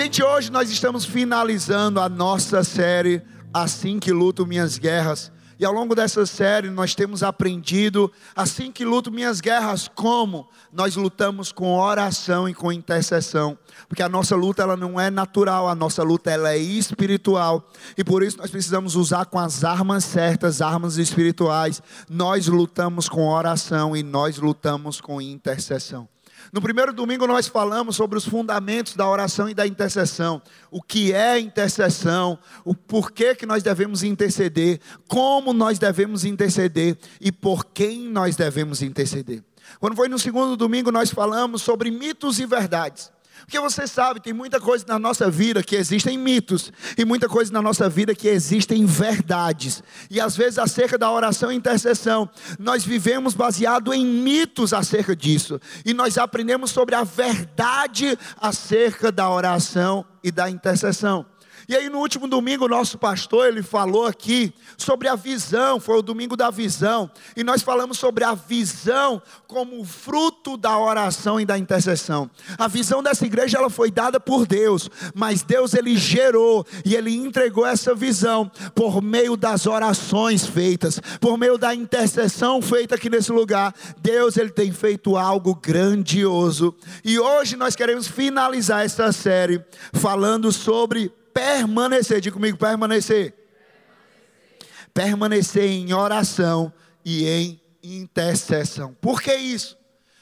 Gente, 0.00 0.22
hoje 0.22 0.50
nós 0.50 0.70
estamos 0.70 1.04
finalizando 1.04 2.00
a 2.00 2.08
nossa 2.08 2.64
série 2.64 3.20
Assim 3.52 3.98
que 3.98 4.10
luto 4.12 4.46
minhas 4.46 4.78
guerras. 4.78 5.30
E 5.58 5.64
ao 5.64 5.74
longo 5.74 5.94
dessa 5.94 6.24
série 6.24 6.70
nós 6.70 6.94
temos 6.94 7.22
aprendido, 7.22 8.10
assim 8.34 8.72
que 8.72 8.82
luto 8.82 9.12
minhas 9.12 9.42
guerras, 9.42 9.90
como 9.94 10.48
nós 10.72 10.96
lutamos 10.96 11.52
com 11.52 11.76
oração 11.78 12.48
e 12.48 12.54
com 12.54 12.72
intercessão. 12.72 13.58
Porque 13.88 14.02
a 14.02 14.08
nossa 14.08 14.34
luta 14.34 14.62
ela 14.62 14.74
não 14.74 14.98
é 14.98 15.10
natural, 15.10 15.68
a 15.68 15.74
nossa 15.74 16.02
luta 16.02 16.30
ela 16.30 16.54
é 16.54 16.56
espiritual. 16.56 17.68
E 17.94 18.02
por 18.02 18.22
isso 18.22 18.38
nós 18.38 18.50
precisamos 18.50 18.96
usar 18.96 19.26
com 19.26 19.38
as 19.38 19.64
armas 19.64 20.04
certas, 20.04 20.62
armas 20.62 20.96
espirituais. 20.96 21.82
Nós 22.08 22.46
lutamos 22.46 23.06
com 23.06 23.28
oração 23.28 23.94
e 23.94 24.02
nós 24.02 24.38
lutamos 24.38 24.98
com 24.98 25.20
intercessão. 25.20 26.08
No 26.52 26.60
primeiro 26.60 26.92
domingo 26.92 27.26
nós 27.26 27.46
falamos 27.46 27.94
sobre 27.94 28.18
os 28.18 28.24
fundamentos 28.24 28.96
da 28.96 29.08
oração 29.08 29.48
e 29.48 29.54
da 29.54 29.66
intercessão. 29.66 30.42
O 30.70 30.82
que 30.82 31.12
é 31.12 31.38
intercessão, 31.38 32.38
o 32.64 32.74
porquê 32.74 33.34
que 33.34 33.46
nós 33.46 33.62
devemos 33.62 34.02
interceder, 34.02 34.80
como 35.06 35.52
nós 35.52 35.78
devemos 35.78 36.24
interceder 36.24 36.98
e 37.20 37.30
por 37.30 37.66
quem 37.66 38.08
nós 38.08 38.34
devemos 38.34 38.82
interceder. 38.82 39.44
Quando 39.78 39.94
foi 39.94 40.08
no 40.08 40.18
segundo 40.18 40.56
domingo 40.56 40.90
nós 40.90 41.10
falamos 41.10 41.62
sobre 41.62 41.90
mitos 41.90 42.40
e 42.40 42.46
verdades. 42.46 43.12
Porque 43.40 43.58
você 43.60 43.86
sabe, 43.86 44.20
tem 44.20 44.32
muita 44.32 44.60
coisa 44.60 44.84
na 44.86 44.98
nossa 44.98 45.30
vida 45.30 45.62
que 45.62 45.76
existem 45.76 46.18
mitos, 46.18 46.72
e 46.96 47.04
muita 47.04 47.28
coisa 47.28 47.52
na 47.52 47.62
nossa 47.62 47.88
vida 47.88 48.14
que 48.14 48.28
existem 48.28 48.84
verdades. 48.84 49.82
E 50.10 50.20
às 50.20 50.36
vezes, 50.36 50.58
acerca 50.58 50.98
da 50.98 51.10
oração 51.10 51.52
e 51.52 51.56
intercessão, 51.56 52.28
nós 52.58 52.84
vivemos 52.84 53.34
baseado 53.34 53.92
em 53.92 54.04
mitos 54.04 54.72
acerca 54.72 55.14
disso, 55.14 55.60
e 55.84 55.94
nós 55.94 56.18
aprendemos 56.18 56.70
sobre 56.70 56.94
a 56.94 57.04
verdade 57.04 58.18
acerca 58.40 59.12
da 59.12 59.30
oração 59.30 60.04
e 60.22 60.30
da 60.30 60.50
intercessão. 60.50 61.29
E 61.70 61.76
aí 61.76 61.88
no 61.88 61.98
último 61.98 62.26
domingo 62.26 62.64
o 62.64 62.68
nosso 62.68 62.98
pastor 62.98 63.46
ele 63.46 63.62
falou 63.62 64.04
aqui 64.04 64.52
sobre 64.76 65.06
a 65.06 65.14
visão, 65.14 65.78
foi 65.78 65.98
o 65.98 66.02
domingo 66.02 66.36
da 66.36 66.50
visão, 66.50 67.08
e 67.36 67.44
nós 67.44 67.62
falamos 67.62 67.96
sobre 67.96 68.24
a 68.24 68.34
visão 68.34 69.22
como 69.46 69.84
fruto 69.84 70.56
da 70.56 70.76
oração 70.76 71.38
e 71.38 71.46
da 71.46 71.56
intercessão. 71.56 72.28
A 72.58 72.66
visão 72.66 73.04
dessa 73.04 73.24
igreja 73.24 73.58
ela 73.58 73.70
foi 73.70 73.88
dada 73.88 74.18
por 74.18 74.48
Deus, 74.48 74.90
mas 75.14 75.42
Deus 75.42 75.72
ele 75.72 75.96
gerou 75.96 76.66
e 76.84 76.96
ele 76.96 77.14
entregou 77.14 77.64
essa 77.64 77.94
visão 77.94 78.50
por 78.74 79.00
meio 79.00 79.36
das 79.36 79.64
orações 79.64 80.44
feitas, 80.44 81.00
por 81.20 81.38
meio 81.38 81.56
da 81.56 81.72
intercessão 81.72 82.60
feita 82.60 82.96
aqui 82.96 83.08
nesse 83.08 83.30
lugar. 83.30 83.72
Deus 84.02 84.36
ele 84.36 84.50
tem 84.50 84.72
feito 84.72 85.16
algo 85.16 85.54
grandioso. 85.54 86.74
E 87.04 87.16
hoje 87.20 87.54
nós 87.54 87.76
queremos 87.76 88.08
finalizar 88.08 88.84
essa 88.84 89.12
série 89.12 89.64
falando 89.92 90.50
sobre 90.50 91.12
permanecer. 91.32 92.20
Diga 92.20 92.34
comigo, 92.34 92.58
permanecer. 92.58 93.32
permanecer. 93.32 94.90
Permanecer 94.92 95.64
em 95.64 95.92
oração 95.92 96.72
e 97.04 97.26
em 97.26 97.60
intercessão. 97.82 98.94
Por 99.00 99.22
que 99.22 99.34
isso? 99.34 99.76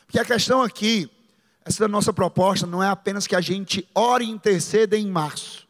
Porque 0.06 0.18
a 0.18 0.24
questão 0.24 0.62
aqui, 0.62 1.10
essa 1.64 1.86
nossa 1.86 2.12
proposta 2.12 2.66
não 2.66 2.82
é 2.82 2.88
apenas 2.88 3.26
que 3.26 3.36
a 3.36 3.40
gente 3.40 3.86
ore 3.94 4.24
e 4.24 4.30
interceda 4.30 4.96
em 4.96 5.06
março, 5.06 5.68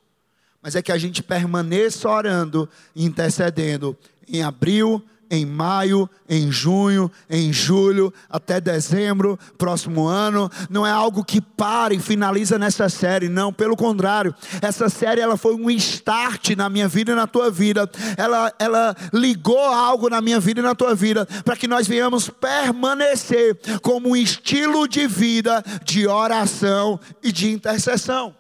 mas 0.63 0.77
é 0.77 0.83
que 0.83 0.93
a 0.93 0.99
gente 0.99 1.23
permaneça 1.23 2.09
orando 2.09 2.69
e 2.95 3.05
intercedendo 3.05 3.97
em 4.29 4.43
abril, 4.43 5.05
em 5.31 5.45
maio, 5.45 6.09
em 6.29 6.51
junho, 6.51 7.11
em 7.29 7.53
julho, 7.53 8.13
até 8.29 8.61
dezembro, 8.61 9.39
próximo 9.57 10.07
ano. 10.07 10.51
Não 10.71 10.87
é 10.87 10.91
algo 10.91 11.25
que 11.25 11.41
para 11.41 11.95
e 11.95 11.99
finaliza 11.99 12.59
nessa 12.59 12.89
série, 12.89 13.29
não, 13.29 13.53
pelo 13.53 13.77
contrário. 13.77 14.35
Essa 14.61 14.89
série 14.89 15.21
ela 15.21 15.37
foi 15.37 15.55
um 15.55 15.71
start 15.71 16.51
na 16.57 16.69
minha 16.69 16.89
vida 16.89 17.13
e 17.13 17.15
na 17.15 17.27
tua 17.27 17.51
vida. 17.51 17.91
Ela, 18.17 18.53
ela 18.59 18.97
ligou 19.13 19.59
algo 19.59 20.09
na 20.09 20.21
minha 20.21 20.41
vida 20.41 20.61
e 20.61 20.63
na 20.63 20.75
tua 20.75 20.95
vida 20.95 21.27
para 21.45 21.57
que 21.57 21.69
nós 21.69 21.87
venhamos 21.87 22.29
permanecer 22.29 23.59
como 23.83 24.11
um 24.11 24.17
estilo 24.17 24.89
de 24.89 25.07
vida 25.07 25.63
de 25.85 26.07
oração 26.07 26.99
e 27.23 27.33
de 27.33 27.51
intercessão. 27.51 28.38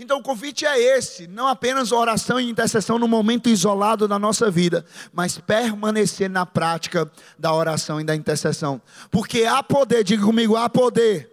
Então 0.00 0.16
o 0.16 0.22
convite 0.22 0.64
é 0.64 0.80
esse: 0.96 1.26
não 1.26 1.46
apenas 1.46 1.92
oração 1.92 2.40
e 2.40 2.48
intercessão 2.48 2.98
no 2.98 3.06
momento 3.06 3.50
isolado 3.50 4.08
da 4.08 4.18
nossa 4.18 4.50
vida, 4.50 4.82
mas 5.12 5.36
permanecer 5.36 6.30
na 6.30 6.46
prática 6.46 7.10
da 7.38 7.52
oração 7.52 8.00
e 8.00 8.04
da 8.04 8.16
intercessão. 8.16 8.80
Porque 9.10 9.44
há 9.44 9.62
poder, 9.62 10.02
diga 10.02 10.24
comigo, 10.24 10.56
há 10.56 10.70
poder 10.70 11.30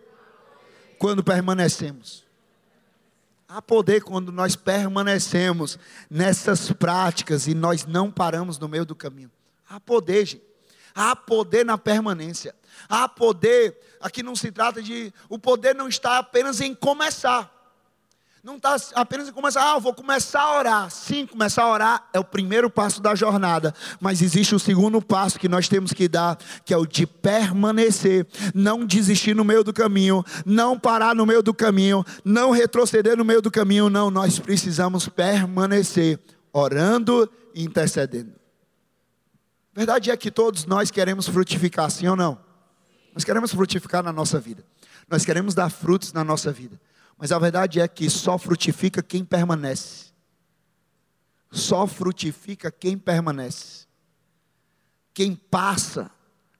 quando 0.99 1.23
permanecemos. 1.23 2.25
Há 3.47 3.61
poder 3.61 4.03
quando 4.03 4.33
nós 4.33 4.57
permanecemos 4.57 5.79
nessas 6.09 6.69
práticas 6.73 7.47
e 7.47 7.53
nós 7.53 7.85
não 7.85 8.11
paramos 8.11 8.59
no 8.59 8.67
meio 8.67 8.85
do 8.85 8.93
caminho. 8.93 9.31
Há 9.69 9.79
poder, 9.79 10.25
gente. 10.25 10.43
Há 10.93 11.15
poder 11.15 11.65
na 11.65 11.77
permanência. 11.77 12.53
Há 12.89 13.07
poder, 13.07 13.79
aqui 14.01 14.21
não 14.21 14.35
se 14.35 14.51
trata 14.51 14.81
de. 14.83 15.13
O 15.29 15.39
poder 15.39 15.73
não 15.73 15.87
está 15.87 16.17
apenas 16.17 16.59
em 16.59 16.75
começar. 16.75 17.56
Não 18.47 18.55
está 18.55 18.77
apenas 18.95 19.27
em 19.27 19.33
começar, 19.33 19.73
ah, 19.73 19.77
vou 19.77 19.93
começar 19.93 20.39
a 20.39 20.57
orar. 20.57 20.89
Sim, 20.89 21.27
começar 21.27 21.63
a 21.63 21.69
orar 21.69 22.09
é 22.13 22.17
o 22.17 22.23
primeiro 22.23 22.69
passo 22.69 23.01
da 23.01 23.13
jornada. 23.13 23.75
Mas 23.99 24.21
existe 24.21 24.55
o 24.55 24.59
segundo 24.59 25.01
passo 25.01 25.37
que 25.37 25.49
nós 25.49 25.67
temos 25.67 25.91
que 25.91 26.07
dar, 26.07 26.37
que 26.63 26.73
é 26.73 26.77
o 26.77 26.85
de 26.85 27.05
permanecer. 27.05 28.25
Não 28.55 28.85
desistir 28.85 29.35
no 29.35 29.43
meio 29.43 29.65
do 29.65 29.73
caminho, 29.73 30.23
não 30.45 30.79
parar 30.79 31.13
no 31.13 31.25
meio 31.25 31.43
do 31.43 31.53
caminho, 31.53 32.05
não 32.23 32.51
retroceder 32.51 33.17
no 33.17 33.25
meio 33.25 33.41
do 33.41 33.51
caminho. 33.51 33.89
Não, 33.89 34.09
nós 34.09 34.39
precisamos 34.39 35.09
permanecer 35.09 36.17
orando 36.53 37.29
e 37.53 37.65
intercedendo. 37.65 38.31
Verdade 39.75 40.09
é 40.09 40.15
que 40.15 40.31
todos 40.31 40.65
nós 40.65 40.89
queremos 40.89 41.27
frutificar, 41.27 41.91
sim 41.91 42.07
ou 42.07 42.15
não? 42.15 42.39
Nós 43.13 43.25
queremos 43.25 43.51
frutificar 43.51 44.01
na 44.01 44.13
nossa 44.13 44.39
vida. 44.39 44.63
Nós 45.09 45.25
queremos 45.25 45.53
dar 45.53 45.69
frutos 45.69 46.13
na 46.13 46.23
nossa 46.23 46.49
vida. 46.49 46.79
Mas 47.17 47.31
a 47.31 47.39
verdade 47.39 47.79
é 47.79 47.87
que 47.87 48.09
só 48.09 48.37
frutifica 48.37 49.01
quem 49.01 49.25
permanece. 49.25 50.11
Só 51.51 51.87
frutifica 51.87 52.71
quem 52.71 52.97
permanece. 52.97 53.87
Quem 55.13 55.33
passa 55.35 56.11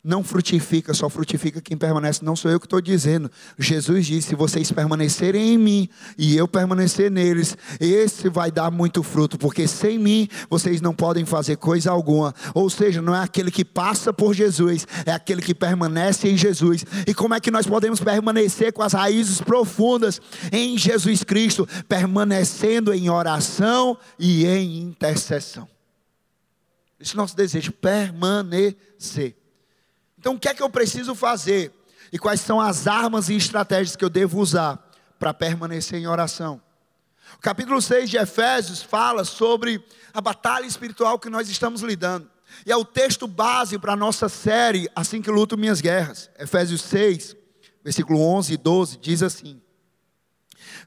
não 0.08 0.24
frutifica, 0.24 0.94
só 0.94 1.10
frutifica 1.10 1.60
quem 1.60 1.76
permanece. 1.76 2.24
Não 2.24 2.34
sou 2.34 2.50
eu 2.50 2.62
que 2.62 2.66
estou 2.66 2.80
dizendo. 2.80 3.30
Jesus 3.60 4.06
disse: 4.06 4.30
se 4.30 4.36
vocês 4.36 4.72
permanecerem 4.72 5.54
em 5.54 5.58
mim 5.58 5.90
e 6.18 6.38
eu 6.38 6.48
permanecer 6.48 7.12
neles, 7.12 7.58
esse 7.78 8.30
vai 8.30 8.50
dar 8.50 8.72
muito 8.72 9.04
fruto, 9.04 9.38
porque 9.38 9.68
sem 9.68 10.00
mim 10.00 10.30
vocês 10.50 10.80
não 10.80 10.96
podem 10.96 11.26
fazer 11.26 11.58
coisa 11.58 11.92
alguma. 11.92 12.34
Ou 12.54 12.70
seja, 12.70 13.02
não 13.02 13.14
é 13.14 13.22
aquele 13.22 13.52
que 13.52 13.66
passa 13.66 14.14
por 14.14 14.34
Jesus, 14.34 14.88
é 15.06 15.12
aquele 15.12 15.42
que 15.42 15.54
permanece 15.54 16.30
em 16.30 16.38
Jesus. 16.38 16.86
E 17.06 17.14
como 17.14 17.34
é 17.34 17.42
que 17.42 17.52
nós 17.52 17.68
podemos 17.68 18.00
permanecer 18.00 18.72
com 18.72 18.82
as 18.82 18.94
raízes 18.94 19.42
profundas 19.42 20.22
em 20.54 20.78
Jesus 20.78 21.22
Cristo, 21.22 21.68
permanecendo 21.90 22.94
em 22.94 23.10
oração 23.10 23.98
e 24.18 24.46
em 24.46 24.80
intercessão? 24.80 25.68
Esse 26.98 27.12
é 27.12 27.16
o 27.16 27.18
nosso 27.18 27.36
desejo, 27.36 27.74
permanecer. 27.74 29.36
Então, 30.18 30.36
o 30.36 30.40
que 30.40 30.50
é 30.50 30.54
que 30.54 30.64
eu 30.64 30.70
preciso 30.70 31.14
fazer? 31.14 31.74
E 32.12 32.18
quais 32.18 32.42
são 32.42 32.60
as 32.60 32.88
armas 32.88 33.30
e 33.30 33.36
estratégias 33.36 33.96
que 33.96 34.04
eu 34.04 34.10
devo 34.10 34.40
usar 34.40 34.80
para 35.20 35.34
permanecer 35.34 36.00
em 36.00 36.08
oração? 36.08 36.62
O 37.36 37.42
capítulo 37.42 37.82
6 37.82 38.10
de 38.10 38.18
Efésios 38.18 38.82
fala 38.82 39.26
sobre 39.26 39.84
a 40.14 40.22
batalha 40.22 40.66
espiritual 40.66 41.20
que 41.20 41.30
nós 41.30 41.50
estamos 41.50 41.82
lidando. 41.82 42.30
E 42.66 42.72
é 42.72 42.78
o 42.78 42.86
texto 42.86 43.28
base 43.28 43.78
para 43.78 43.94
a 43.94 43.98
nossa 43.98 44.30
série, 44.30 44.90
Assim 44.96 45.22
que 45.22 45.30
luto 45.30 45.58
minhas 45.58 45.82
guerras. 45.82 46.30
Efésios 46.40 46.82
6, 46.82 47.36
versículo 47.84 48.20
11 48.22 48.54
e 48.54 48.58
12, 48.58 48.98
diz 48.98 49.22
assim: 49.22 49.62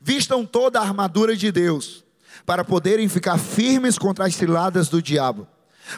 Vistam 0.00 0.46
toda 0.46 0.80
a 0.80 0.82
armadura 0.82 1.36
de 1.36 1.52
Deus, 1.52 2.04
para 2.46 2.64
poderem 2.64 3.08
ficar 3.08 3.38
firmes 3.38 3.98
contra 3.98 4.26
as 4.26 4.34
ciladas 4.34 4.88
do 4.88 5.02
diabo. 5.02 5.46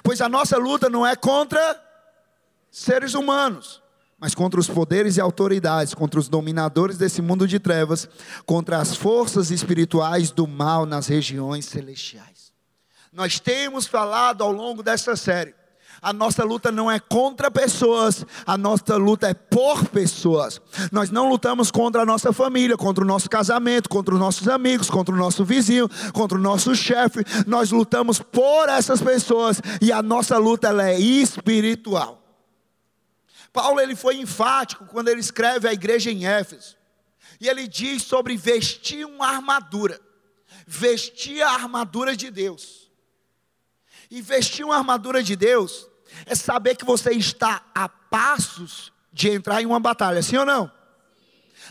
Pois 0.02 0.20
a 0.20 0.28
nossa 0.28 0.58
luta 0.58 0.90
não 0.90 1.06
é 1.06 1.14
contra 1.14 1.80
seres 2.72 3.14
humanos, 3.14 3.80
mas 4.18 4.34
contra 4.34 4.58
os 4.58 4.66
poderes 4.66 5.16
e 5.16 5.20
autoridades, 5.20 5.94
contra 5.94 6.18
os 6.18 6.28
dominadores 6.28 6.98
desse 6.98 7.22
mundo 7.22 7.46
de 7.46 7.60
trevas, 7.60 8.08
contra 8.44 8.78
as 8.78 8.96
forças 8.96 9.52
espirituais 9.52 10.32
do 10.32 10.48
mal 10.48 10.84
nas 10.84 11.06
regiões 11.06 11.66
celestiais. 11.66 12.52
Nós 13.12 13.38
temos 13.38 13.86
falado 13.86 14.42
ao 14.42 14.50
longo 14.50 14.82
dessa 14.82 15.14
série 15.14 15.54
a 16.02 16.12
nossa 16.12 16.42
luta 16.42 16.72
não 16.72 16.90
é 16.90 16.98
contra 16.98 17.48
pessoas, 17.48 18.26
a 18.44 18.58
nossa 18.58 18.96
luta 18.96 19.28
é 19.28 19.34
por 19.34 19.86
pessoas. 19.86 20.60
Nós 20.90 21.12
não 21.12 21.28
lutamos 21.28 21.70
contra 21.70 22.02
a 22.02 22.04
nossa 22.04 22.32
família, 22.32 22.76
contra 22.76 23.04
o 23.04 23.06
nosso 23.06 23.30
casamento, 23.30 23.88
contra 23.88 24.12
os 24.12 24.20
nossos 24.20 24.48
amigos, 24.48 24.90
contra 24.90 25.14
o 25.14 25.18
nosso 25.18 25.44
vizinho, 25.44 25.88
contra 26.12 26.36
o 26.36 26.40
nosso 26.40 26.74
chefe. 26.74 27.20
Nós 27.46 27.70
lutamos 27.70 28.18
por 28.18 28.68
essas 28.68 29.00
pessoas 29.00 29.62
e 29.80 29.92
a 29.92 30.02
nossa 30.02 30.36
luta 30.38 30.70
é 30.82 30.98
espiritual. 30.98 32.21
Paulo 33.52 33.80
ele 33.80 33.94
foi 33.94 34.16
enfático 34.16 34.86
quando 34.86 35.08
ele 35.08 35.20
escreve 35.20 35.68
à 35.68 35.72
igreja 35.72 36.10
em 36.10 36.26
Éfeso. 36.26 36.76
E 37.40 37.48
ele 37.48 37.66
diz 37.68 38.02
sobre 38.02 38.36
vestir 38.36 39.04
uma 39.04 39.26
armadura. 39.26 40.00
Vestir 40.66 41.42
a 41.42 41.50
armadura 41.50 42.16
de 42.16 42.30
Deus. 42.30 42.90
E 44.10 44.22
vestir 44.22 44.64
uma 44.64 44.76
armadura 44.76 45.22
de 45.22 45.36
Deus 45.36 45.88
é 46.26 46.34
saber 46.34 46.76
que 46.76 46.84
você 46.84 47.12
está 47.12 47.64
a 47.74 47.88
passos 47.88 48.92
de 49.12 49.30
entrar 49.30 49.62
em 49.62 49.66
uma 49.66 49.80
batalha, 49.80 50.22
sim 50.22 50.36
ou 50.36 50.46
não? 50.46 50.70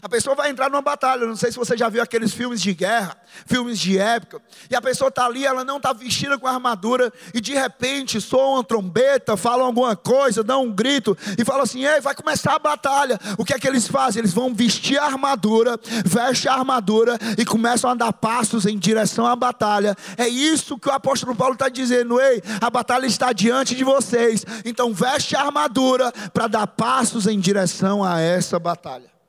A 0.01 0.09
pessoa 0.09 0.35
vai 0.35 0.49
entrar 0.49 0.69
numa 0.69 0.81
batalha. 0.81 1.25
Não 1.25 1.35
sei 1.35 1.51
se 1.51 1.57
você 1.57 1.75
já 1.75 1.89
viu 1.89 2.01
aqueles 2.01 2.33
filmes 2.33 2.61
de 2.61 2.73
guerra, 2.73 3.17
filmes 3.45 3.79
de 3.79 3.97
época. 3.97 4.41
E 4.69 4.75
a 4.75 4.81
pessoa 4.81 5.09
está 5.09 5.25
ali, 5.25 5.45
ela 5.45 5.63
não 5.63 5.77
está 5.77 5.93
vestida 5.93 6.37
com 6.37 6.47
armadura. 6.47 7.11
E 7.33 7.41
de 7.41 7.53
repente 7.53 8.21
soa 8.21 8.55
uma 8.55 8.63
trombeta, 8.63 9.35
falam 9.35 9.65
alguma 9.65 9.95
coisa, 9.95 10.43
dão 10.43 10.63
um 10.65 10.71
grito. 10.71 11.17
E 11.37 11.43
falam 11.43 11.63
assim: 11.63 11.85
Ei, 11.85 11.99
vai 12.01 12.15
começar 12.15 12.55
a 12.55 12.59
batalha. 12.59 13.19
O 13.37 13.45
que 13.45 13.53
é 13.53 13.59
que 13.59 13.67
eles 13.67 13.87
fazem? 13.87 14.21
Eles 14.21 14.33
vão 14.33 14.53
vestir 14.53 14.97
a 14.97 15.05
armadura, 15.05 15.79
vestem 16.05 16.51
a 16.51 16.55
armadura 16.55 17.17
e 17.37 17.45
começam 17.45 17.89
a 17.89 17.95
dar 17.95 18.13
passos 18.13 18.65
em 18.65 18.77
direção 18.77 19.25
à 19.25 19.35
batalha. 19.35 19.95
É 20.17 20.27
isso 20.27 20.77
que 20.77 20.89
o 20.89 20.91
apóstolo 20.91 21.35
Paulo 21.35 21.53
está 21.53 21.69
dizendo: 21.69 22.19
Ei, 22.19 22.41
a 22.59 22.69
batalha 22.69 23.05
está 23.05 23.33
diante 23.33 23.75
de 23.75 23.83
vocês. 23.83 24.45
Então 24.65 24.93
veste 24.93 25.35
a 25.35 25.41
armadura 25.41 26.11
para 26.33 26.47
dar 26.47 26.67
passos 26.67 27.27
em 27.27 27.39
direção 27.39 28.03
a 28.03 28.19
essa 28.19 28.59
batalha. 28.59 29.20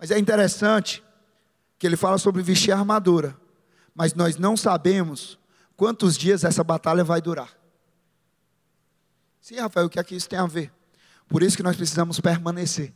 Mas 0.00 0.10
é 0.10 0.18
interessante 0.18 1.04
que 1.78 1.86
ele 1.86 1.96
fala 1.96 2.16
sobre 2.16 2.42
vestir 2.42 2.72
armadura, 2.72 3.36
mas 3.94 4.14
nós 4.14 4.38
não 4.38 4.56
sabemos 4.56 5.38
quantos 5.76 6.16
dias 6.16 6.42
essa 6.42 6.64
batalha 6.64 7.04
vai 7.04 7.20
durar. 7.20 7.50
Sim, 9.42 9.56
Rafael, 9.56 9.86
o 9.86 9.90
que 9.90 10.00
é 10.00 10.04
que 10.04 10.14
isso 10.14 10.28
tem 10.28 10.38
a 10.38 10.46
ver? 10.46 10.72
Por 11.28 11.42
isso 11.42 11.54
que 11.54 11.62
nós 11.62 11.76
precisamos 11.76 12.18
permanecer. 12.18 12.94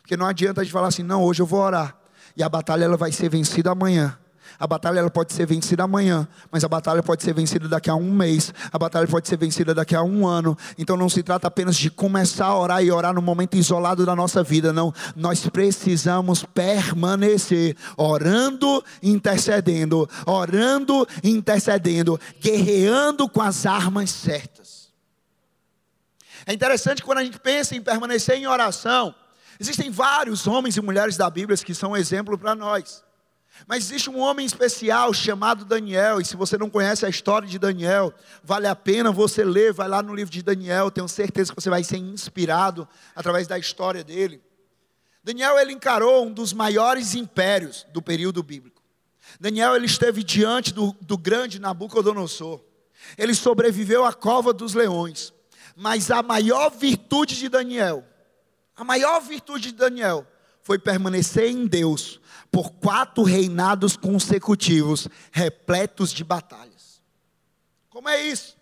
Porque 0.00 0.16
não 0.16 0.26
adianta 0.26 0.60
a 0.60 0.64
gente 0.64 0.72
falar 0.72 0.88
assim, 0.88 1.04
não, 1.04 1.22
hoje 1.22 1.40
eu 1.40 1.46
vou 1.46 1.60
orar. 1.60 1.96
E 2.36 2.42
a 2.42 2.48
batalha 2.48 2.84
ela 2.84 2.96
vai 2.96 3.12
ser 3.12 3.28
vencida 3.28 3.70
amanhã. 3.70 4.18
A 4.58 4.66
batalha 4.66 4.98
ela 5.00 5.10
pode 5.10 5.32
ser 5.32 5.46
vencida 5.46 5.82
amanhã, 5.84 6.28
mas 6.50 6.64
a 6.64 6.68
batalha 6.68 7.02
pode 7.02 7.22
ser 7.22 7.34
vencida 7.34 7.68
daqui 7.68 7.90
a 7.90 7.94
um 7.94 8.12
mês, 8.12 8.52
a 8.72 8.78
batalha 8.78 9.06
pode 9.06 9.28
ser 9.28 9.36
vencida 9.36 9.74
daqui 9.74 9.94
a 9.94 10.02
um 10.02 10.26
ano. 10.26 10.56
Então 10.78 10.96
não 10.96 11.08
se 11.08 11.22
trata 11.22 11.48
apenas 11.48 11.76
de 11.76 11.90
começar 11.90 12.46
a 12.46 12.58
orar 12.58 12.84
e 12.84 12.90
orar 12.90 13.12
no 13.12 13.22
momento 13.22 13.56
isolado 13.56 14.06
da 14.06 14.14
nossa 14.14 14.42
vida, 14.42 14.72
não. 14.72 14.92
Nós 15.16 15.48
precisamos 15.48 16.44
permanecer 16.44 17.76
orando, 17.96 18.84
intercedendo, 19.02 20.08
orando, 20.26 21.06
intercedendo, 21.22 22.20
guerreando 22.40 23.28
com 23.28 23.42
as 23.42 23.66
armas 23.66 24.10
certas. 24.10 24.92
É 26.46 26.52
interessante 26.52 27.02
quando 27.02 27.18
a 27.18 27.24
gente 27.24 27.38
pensa 27.38 27.74
em 27.74 27.80
permanecer 27.80 28.36
em 28.36 28.46
oração, 28.46 29.14
existem 29.58 29.90
vários 29.90 30.46
homens 30.46 30.76
e 30.76 30.80
mulheres 30.80 31.16
da 31.16 31.28
Bíblia 31.30 31.56
que 31.56 31.74
são 31.74 31.96
exemplo 31.96 32.36
para 32.36 32.54
nós. 32.54 33.02
Mas 33.66 33.84
existe 33.84 34.10
um 34.10 34.18
homem 34.18 34.44
especial 34.44 35.14
chamado 35.14 35.64
Daniel, 35.64 36.20
e 36.20 36.24
se 36.24 36.36
você 36.36 36.58
não 36.58 36.68
conhece 36.68 37.06
a 37.06 37.08
história 37.08 37.48
de 37.48 37.58
Daniel, 37.58 38.12
vale 38.42 38.66
a 38.66 38.76
pena 38.76 39.10
você 39.10 39.44
ler, 39.44 39.72
vai 39.72 39.88
lá 39.88 40.02
no 40.02 40.14
livro 40.14 40.32
de 40.32 40.42
Daniel, 40.42 40.90
tenho 40.90 41.08
certeza 41.08 41.52
que 41.52 41.60
você 41.60 41.70
vai 41.70 41.82
ser 41.82 41.96
inspirado 41.96 42.86
através 43.14 43.46
da 43.46 43.58
história 43.58 44.04
dele. 44.04 44.42
Daniel 45.22 45.58
ele 45.58 45.72
encarou 45.72 46.26
um 46.26 46.32
dos 46.32 46.52
maiores 46.52 47.14
impérios 47.14 47.86
do 47.92 48.02
período 48.02 48.42
bíblico. 48.42 48.82
Daniel 49.40 49.74
ele 49.74 49.86
esteve 49.86 50.22
diante 50.22 50.72
do, 50.72 50.94
do 51.00 51.16
grande 51.16 51.58
Nabucodonosor. 51.58 52.60
Ele 53.16 53.34
sobreviveu 53.34 54.04
à 54.04 54.12
cova 54.12 54.52
dos 54.52 54.74
leões. 54.74 55.32
Mas 55.74 56.10
a 56.10 56.22
maior 56.22 56.70
virtude 56.70 57.36
de 57.36 57.48
Daniel, 57.48 58.04
a 58.76 58.84
maior 58.84 59.20
virtude 59.20 59.72
de 59.72 59.78
Daniel 59.78 60.26
foi 60.62 60.78
permanecer 60.78 61.50
em 61.50 61.66
Deus 61.66 62.20
por 62.54 62.70
quatro 62.74 63.24
reinados 63.24 63.96
consecutivos, 63.96 65.08
repletos 65.32 66.12
de 66.12 66.22
batalhas. 66.22 67.02
Como 67.90 68.08
é 68.08 68.22
isso? 68.22 68.56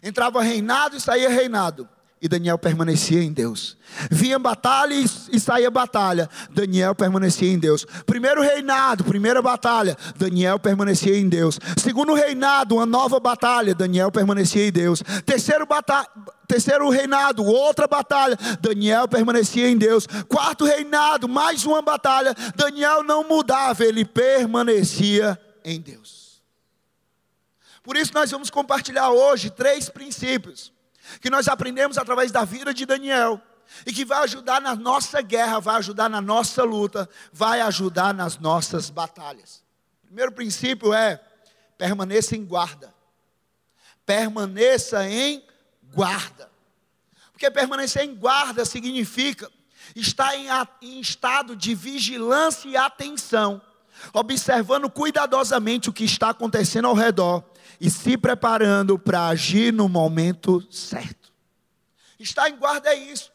Entrava 0.00 0.40
reinado 0.40 0.96
e 0.96 1.00
saía 1.00 1.28
reinado. 1.28 1.88
E 2.22 2.28
Daniel 2.28 2.56
permanecia 2.56 3.20
em 3.20 3.32
Deus. 3.32 3.76
Vinha 4.08 4.38
batalha 4.38 4.94
e 4.94 5.40
saía 5.40 5.68
batalha. 5.72 6.30
Daniel 6.50 6.94
permanecia 6.94 7.50
em 7.50 7.58
Deus. 7.58 7.84
Primeiro 8.06 8.40
reinado, 8.40 9.02
primeira 9.02 9.42
batalha. 9.42 9.96
Daniel 10.16 10.56
permanecia 10.56 11.18
em 11.18 11.28
Deus. 11.28 11.58
Segundo 11.76 12.14
reinado, 12.14 12.76
uma 12.76 12.86
nova 12.86 13.18
batalha. 13.18 13.74
Daniel 13.74 14.12
permanecia 14.12 14.68
em 14.68 14.70
Deus. 14.70 15.02
Terceiro 15.26 15.66
batalha 15.66 16.08
terceiro 16.46 16.90
reinado, 16.90 17.42
outra 17.42 17.86
batalha, 17.86 18.36
Daniel 18.60 19.08
permanecia 19.08 19.70
em 19.70 19.78
Deus. 19.78 20.06
Quarto 20.28 20.66
reinado, 20.66 21.26
mais 21.26 21.64
uma 21.64 21.80
batalha, 21.80 22.34
Daniel 22.54 23.02
não 23.02 23.26
mudava, 23.26 23.82
ele 23.82 24.04
permanecia 24.04 25.40
em 25.64 25.80
Deus. 25.80 26.42
Por 27.82 27.96
isso 27.96 28.12
nós 28.12 28.30
vamos 28.30 28.50
compartilhar 28.50 29.10
hoje 29.10 29.48
três 29.48 29.88
princípios 29.88 30.71
que 31.20 31.30
nós 31.30 31.48
aprendemos 31.48 31.98
através 31.98 32.30
da 32.30 32.44
vida 32.44 32.72
de 32.72 32.86
Daniel 32.86 33.40
e 33.86 33.92
que 33.92 34.04
vai 34.04 34.22
ajudar 34.24 34.60
na 34.60 34.74
nossa 34.74 35.20
guerra, 35.20 35.60
vai 35.60 35.76
ajudar 35.76 36.08
na 36.08 36.20
nossa 36.20 36.62
luta, 36.62 37.08
vai 37.32 37.60
ajudar 37.60 38.12
nas 38.12 38.38
nossas 38.38 38.90
batalhas. 38.90 39.62
Primeiro 40.04 40.32
princípio 40.32 40.92
é 40.92 41.20
permaneça 41.78 42.36
em 42.36 42.44
guarda. 42.44 42.94
Permaneça 44.04 45.08
em 45.08 45.42
guarda. 45.94 46.50
Porque 47.32 47.50
permanecer 47.50 48.04
em 48.04 48.14
guarda 48.14 48.64
significa 48.64 49.50
estar 49.96 50.36
em, 50.36 50.46
em 50.80 51.00
estado 51.00 51.56
de 51.56 51.74
vigilância 51.74 52.68
e 52.68 52.76
atenção, 52.76 53.60
observando 54.12 54.88
cuidadosamente 54.90 55.88
o 55.88 55.92
que 55.92 56.04
está 56.04 56.30
acontecendo 56.30 56.88
ao 56.88 56.94
redor 56.94 57.42
e 57.82 57.90
se 57.90 58.16
preparando 58.16 58.96
para 58.96 59.26
agir 59.26 59.72
no 59.72 59.88
momento 59.88 60.64
certo. 60.70 61.32
Estar 62.16 62.48
em 62.48 62.56
guarda 62.56 62.90
é 62.90 62.94
isso. 62.94 63.32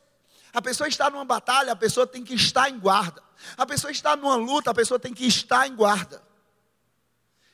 A 0.54 0.62
pessoa 0.62 0.88
está 0.88 1.10
numa 1.10 1.26
batalha, 1.26 1.74
a 1.74 1.76
pessoa 1.76 2.08
tem 2.08 2.24
que 2.24 2.34
estar 2.34 2.70
em 2.70 2.80
guarda. 2.80 3.22
A 3.58 3.66
pessoa 3.66 3.92
está 3.92 4.16
numa 4.16 4.38
luta, 4.38 4.72
a 4.72 4.74
pessoa 4.74 4.98
tem 4.98 5.14
que 5.14 5.28
estar 5.28 5.68
em 5.68 5.76
guarda. 5.76 6.24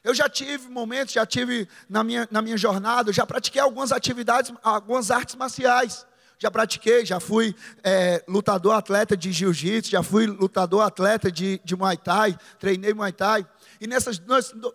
Eu 0.03 0.13
já 0.13 0.29
tive 0.29 0.69
momentos, 0.69 1.15
já 1.15 1.25
tive 1.25 1.67
na 1.89 2.03
minha, 2.03 2.27
na 2.29 2.43
minha 2.43 2.57
jornada, 2.57 3.11
já 3.11 3.25
pratiquei 3.25 3.59
algumas 3.59 3.91
atividades, 3.91 4.53
algumas 4.61 5.09
artes 5.09 5.33
marciais. 5.33 6.05
Já 6.37 6.51
pratiquei, 6.51 7.05
já 7.07 7.19
fui 7.19 7.55
é, 7.83 8.23
lutador 8.27 8.75
atleta 8.75 9.17
de 9.17 9.31
jiu-jitsu, 9.31 9.89
já 9.89 10.03
fui 10.03 10.27
lutador 10.27 10.81
atleta 10.81 11.31
de, 11.31 11.59
de 11.63 11.75
Muay 11.75 11.97
Thai, 11.97 12.37
treinei 12.59 12.93
Muay 12.93 13.13
Thai. 13.13 13.47
E 13.81 13.87
nessas, 13.87 14.21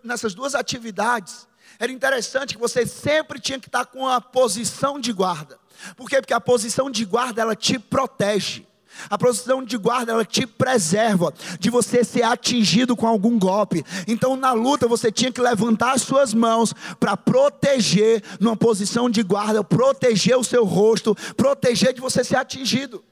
nessas 0.03 0.33
duas 0.33 0.53
atividades, 0.53 1.47
era 1.77 1.91
interessante 1.91 2.55
que 2.55 2.59
você 2.59 2.85
sempre 2.85 3.39
tinha 3.39 3.59
que 3.59 3.67
estar 3.67 3.85
com 3.85 4.07
a 4.07 4.19
posição 4.19 4.99
de 4.99 5.11
guarda. 5.13 5.59
Por 5.95 6.09
quê? 6.09 6.21
Porque 6.21 6.33
a 6.33 6.41
posição 6.41 6.89
de 6.89 7.05
guarda 7.05 7.41
ela 7.41 7.55
te 7.55 7.77
protege. 7.77 8.65
A 9.09 9.17
posição 9.17 9.63
de 9.63 9.77
guarda 9.77 10.11
ela 10.11 10.25
te 10.25 10.45
preserva 10.45 11.33
de 11.59 11.69
você 11.69 12.03
ser 12.03 12.23
atingido 12.23 12.95
com 12.95 13.07
algum 13.07 13.37
golpe. 13.37 13.85
Então 14.07 14.35
na 14.35 14.51
luta 14.51 14.87
você 14.87 15.11
tinha 15.11 15.31
que 15.31 15.39
levantar 15.39 15.93
as 15.93 16.01
suas 16.01 16.33
mãos 16.33 16.73
para 16.99 17.15
proteger 17.15 18.23
numa 18.39 18.57
posição 18.57 19.09
de 19.09 19.23
guarda, 19.23 19.63
proteger 19.63 20.37
o 20.37 20.43
seu 20.43 20.65
rosto, 20.65 21.15
proteger 21.37 21.93
de 21.93 22.01
você 22.01 22.23
ser 22.23 22.35
atingido. 22.35 23.03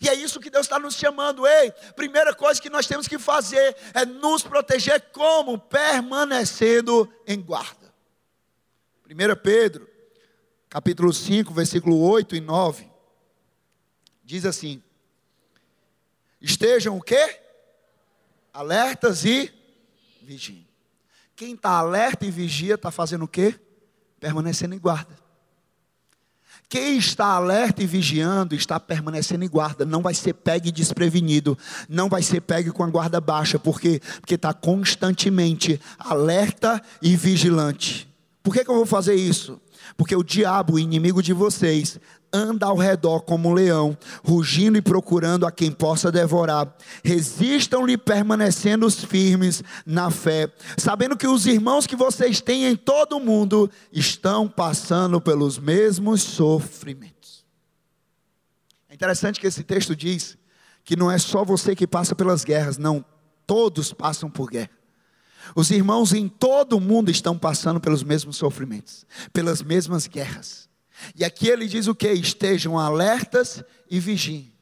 E 0.00 0.08
é 0.08 0.14
isso 0.14 0.40
que 0.40 0.50
Deus 0.50 0.66
está 0.66 0.78
nos 0.78 0.94
chamando. 0.94 1.46
Ei, 1.46 1.72
primeira 1.94 2.34
coisa 2.34 2.60
que 2.60 2.70
nós 2.70 2.86
temos 2.86 3.06
que 3.06 3.18
fazer 3.18 3.76
é 3.92 4.04
nos 4.06 4.42
proteger 4.42 5.00
como? 5.12 5.58
Permanecendo 5.58 7.08
em 7.26 7.40
guarda. 7.40 7.79
1 9.10 9.36
Pedro, 9.42 9.88
capítulo 10.68 11.12
5, 11.12 11.52
versículo 11.52 11.98
8 11.98 12.36
e 12.36 12.40
9, 12.40 12.88
diz 14.22 14.46
assim: 14.46 14.80
Estejam 16.40 16.96
o 16.96 17.02
quê? 17.02 17.40
Alertas 18.52 19.24
e 19.24 19.52
vigiem. 20.22 20.64
Quem 21.34 21.54
está 21.54 21.70
alerta 21.70 22.24
e 22.24 22.30
vigia 22.30 22.76
está 22.76 22.92
fazendo 22.92 23.24
o 23.24 23.28
quê? 23.28 23.58
Permanecendo 24.20 24.76
em 24.76 24.78
guarda. 24.78 25.18
Quem 26.68 26.96
está 26.96 27.26
alerta 27.26 27.82
e 27.82 27.86
vigiando 27.86 28.54
está 28.54 28.78
permanecendo 28.78 29.44
em 29.44 29.48
guarda, 29.48 29.84
não 29.84 30.02
vai 30.02 30.14
ser 30.14 30.34
pegue 30.34 30.70
desprevenido, 30.70 31.58
não 31.88 32.08
vai 32.08 32.22
ser 32.22 32.42
pegue 32.42 32.70
com 32.70 32.84
a 32.84 32.88
guarda 32.88 33.20
baixa, 33.20 33.58
porque 33.58 34.00
porque 34.20 34.36
está 34.36 34.54
constantemente 34.54 35.80
alerta 35.98 36.80
e 37.02 37.16
vigilante. 37.16 38.09
Por 38.42 38.54
que, 38.54 38.64
que 38.64 38.70
eu 38.70 38.76
vou 38.76 38.86
fazer 38.86 39.14
isso? 39.14 39.60
Porque 39.96 40.16
o 40.16 40.22
diabo, 40.22 40.74
o 40.74 40.78
inimigo 40.78 41.22
de 41.22 41.32
vocês, 41.32 41.98
anda 42.32 42.66
ao 42.66 42.76
redor 42.76 43.20
como 43.20 43.48
um 43.48 43.52
leão, 43.52 43.96
rugindo 44.24 44.78
e 44.78 44.82
procurando 44.82 45.46
a 45.46 45.52
quem 45.52 45.70
possa 45.70 46.10
devorar. 46.10 46.74
Resistam-lhe 47.04 47.98
permanecendo 47.98 48.90
firmes 48.90 49.62
na 49.84 50.10
fé, 50.10 50.50
sabendo 50.78 51.16
que 51.16 51.26
os 51.26 51.46
irmãos 51.46 51.86
que 51.86 51.96
vocês 51.96 52.40
têm 52.40 52.64
em 52.64 52.76
todo 52.76 53.16
o 53.16 53.20
mundo 53.20 53.70
estão 53.92 54.48
passando 54.48 55.20
pelos 55.20 55.58
mesmos 55.58 56.22
sofrimentos. 56.22 57.44
É 58.88 58.94
interessante 58.94 59.40
que 59.40 59.46
esse 59.46 59.62
texto 59.62 59.94
diz 59.94 60.36
que 60.84 60.96
não 60.96 61.10
é 61.10 61.18
só 61.18 61.44
você 61.44 61.76
que 61.76 61.86
passa 61.86 62.14
pelas 62.14 62.42
guerras, 62.42 62.78
não, 62.78 63.04
todos 63.46 63.92
passam 63.92 64.30
por 64.30 64.50
guerra. 64.50 64.79
Os 65.54 65.70
irmãos 65.70 66.12
em 66.12 66.28
todo 66.28 66.76
o 66.76 66.80
mundo 66.80 67.10
estão 67.10 67.38
passando 67.38 67.80
pelos 67.80 68.02
mesmos 68.02 68.36
sofrimentos, 68.36 69.06
pelas 69.32 69.62
mesmas 69.62 70.06
guerras. 70.06 70.68
E 71.16 71.24
aqui 71.24 71.48
ele 71.48 71.66
diz 71.66 71.86
o 71.86 71.94
que? 71.94 72.12
Estejam 72.12 72.78
alertas 72.78 73.62
e 73.90 73.98
vigiem. 73.98 74.52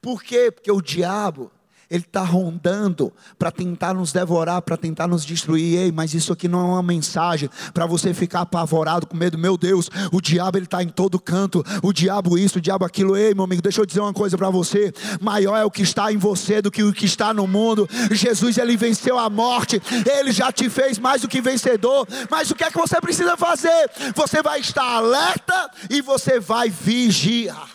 Por 0.00 0.22
quê? 0.22 0.50
Porque 0.50 0.70
o 0.70 0.80
diabo, 0.80 1.50
ele 1.90 2.02
está 2.02 2.22
rondando 2.22 3.12
para 3.38 3.50
tentar 3.50 3.94
nos 3.94 4.12
devorar, 4.12 4.62
para 4.62 4.76
tentar 4.76 5.06
nos 5.06 5.24
destruir. 5.24 5.78
Ei, 5.78 5.92
mas 5.92 6.14
isso 6.14 6.32
aqui 6.32 6.48
não 6.48 6.60
é 6.60 6.64
uma 6.64 6.82
mensagem 6.82 7.48
para 7.72 7.86
você 7.86 8.14
ficar 8.14 8.40
apavorado 8.42 9.06
com 9.06 9.16
medo. 9.16 9.38
Meu 9.38 9.56
Deus, 9.56 9.90
o 10.12 10.20
diabo 10.20 10.58
ele 10.58 10.64
está 10.64 10.82
em 10.82 10.88
todo 10.88 11.20
canto. 11.20 11.64
O 11.82 11.92
diabo 11.92 12.38
isso, 12.38 12.58
o 12.58 12.60
diabo 12.60 12.84
aquilo. 12.84 13.16
Ei, 13.16 13.34
meu 13.34 13.44
amigo, 13.44 13.62
deixa 13.62 13.80
eu 13.80 13.86
dizer 13.86 14.00
uma 14.00 14.12
coisa 14.12 14.36
para 14.36 14.50
você. 14.50 14.92
Maior 15.20 15.56
é 15.56 15.64
o 15.64 15.70
que 15.70 15.82
está 15.82 16.12
em 16.12 16.16
você 16.16 16.62
do 16.62 16.70
que 16.70 16.82
o 16.82 16.92
que 16.92 17.06
está 17.06 17.34
no 17.34 17.46
mundo. 17.46 17.88
Jesus 18.10 18.58
ele 18.58 18.76
venceu 18.76 19.18
a 19.18 19.28
morte. 19.28 19.80
Ele 20.18 20.32
já 20.32 20.50
te 20.50 20.70
fez 20.70 20.98
mais 20.98 21.22
do 21.22 21.28
que 21.28 21.40
vencedor. 21.40 22.06
Mas 22.30 22.50
o 22.50 22.54
que 22.54 22.64
é 22.64 22.70
que 22.70 22.78
você 22.78 23.00
precisa 23.00 23.36
fazer? 23.36 23.90
Você 24.14 24.42
vai 24.42 24.60
estar 24.60 24.84
alerta 24.84 25.70
e 25.90 26.00
você 26.00 26.40
vai 26.40 26.70
vigiar. 26.70 27.70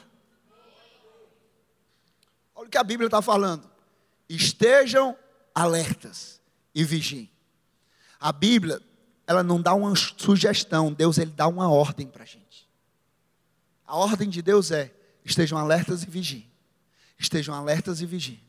Olha 2.55 2.67
o 2.67 2.69
que 2.69 2.77
a 2.77 2.83
Bíblia 2.83 3.07
está 3.07 3.21
falando 3.21 3.68
estejam 4.29 5.17
alertas 5.53 6.39
e 6.73 6.83
vigiem. 6.83 7.29
A 8.19 8.31
Bíblia, 8.31 8.81
ela 9.25 9.41
não 9.41 9.61
dá 9.61 9.73
uma 9.73 9.93
sugestão, 9.95 10.93
Deus 10.93 11.17
ele 11.17 11.31
dá 11.31 11.47
uma 11.47 11.69
ordem 11.69 12.07
para 12.07 12.23
a 12.23 12.27
gente. 12.27 12.69
A 13.85 13.95
ordem 13.97 14.29
de 14.29 14.41
Deus 14.41 14.71
é: 14.71 14.93
estejam 15.25 15.57
alertas 15.57 16.03
e 16.03 16.05
vigiem. 16.05 16.47
Estejam 17.17 17.55
alertas 17.55 18.01
e 18.01 18.05
vigiem. 18.05 18.39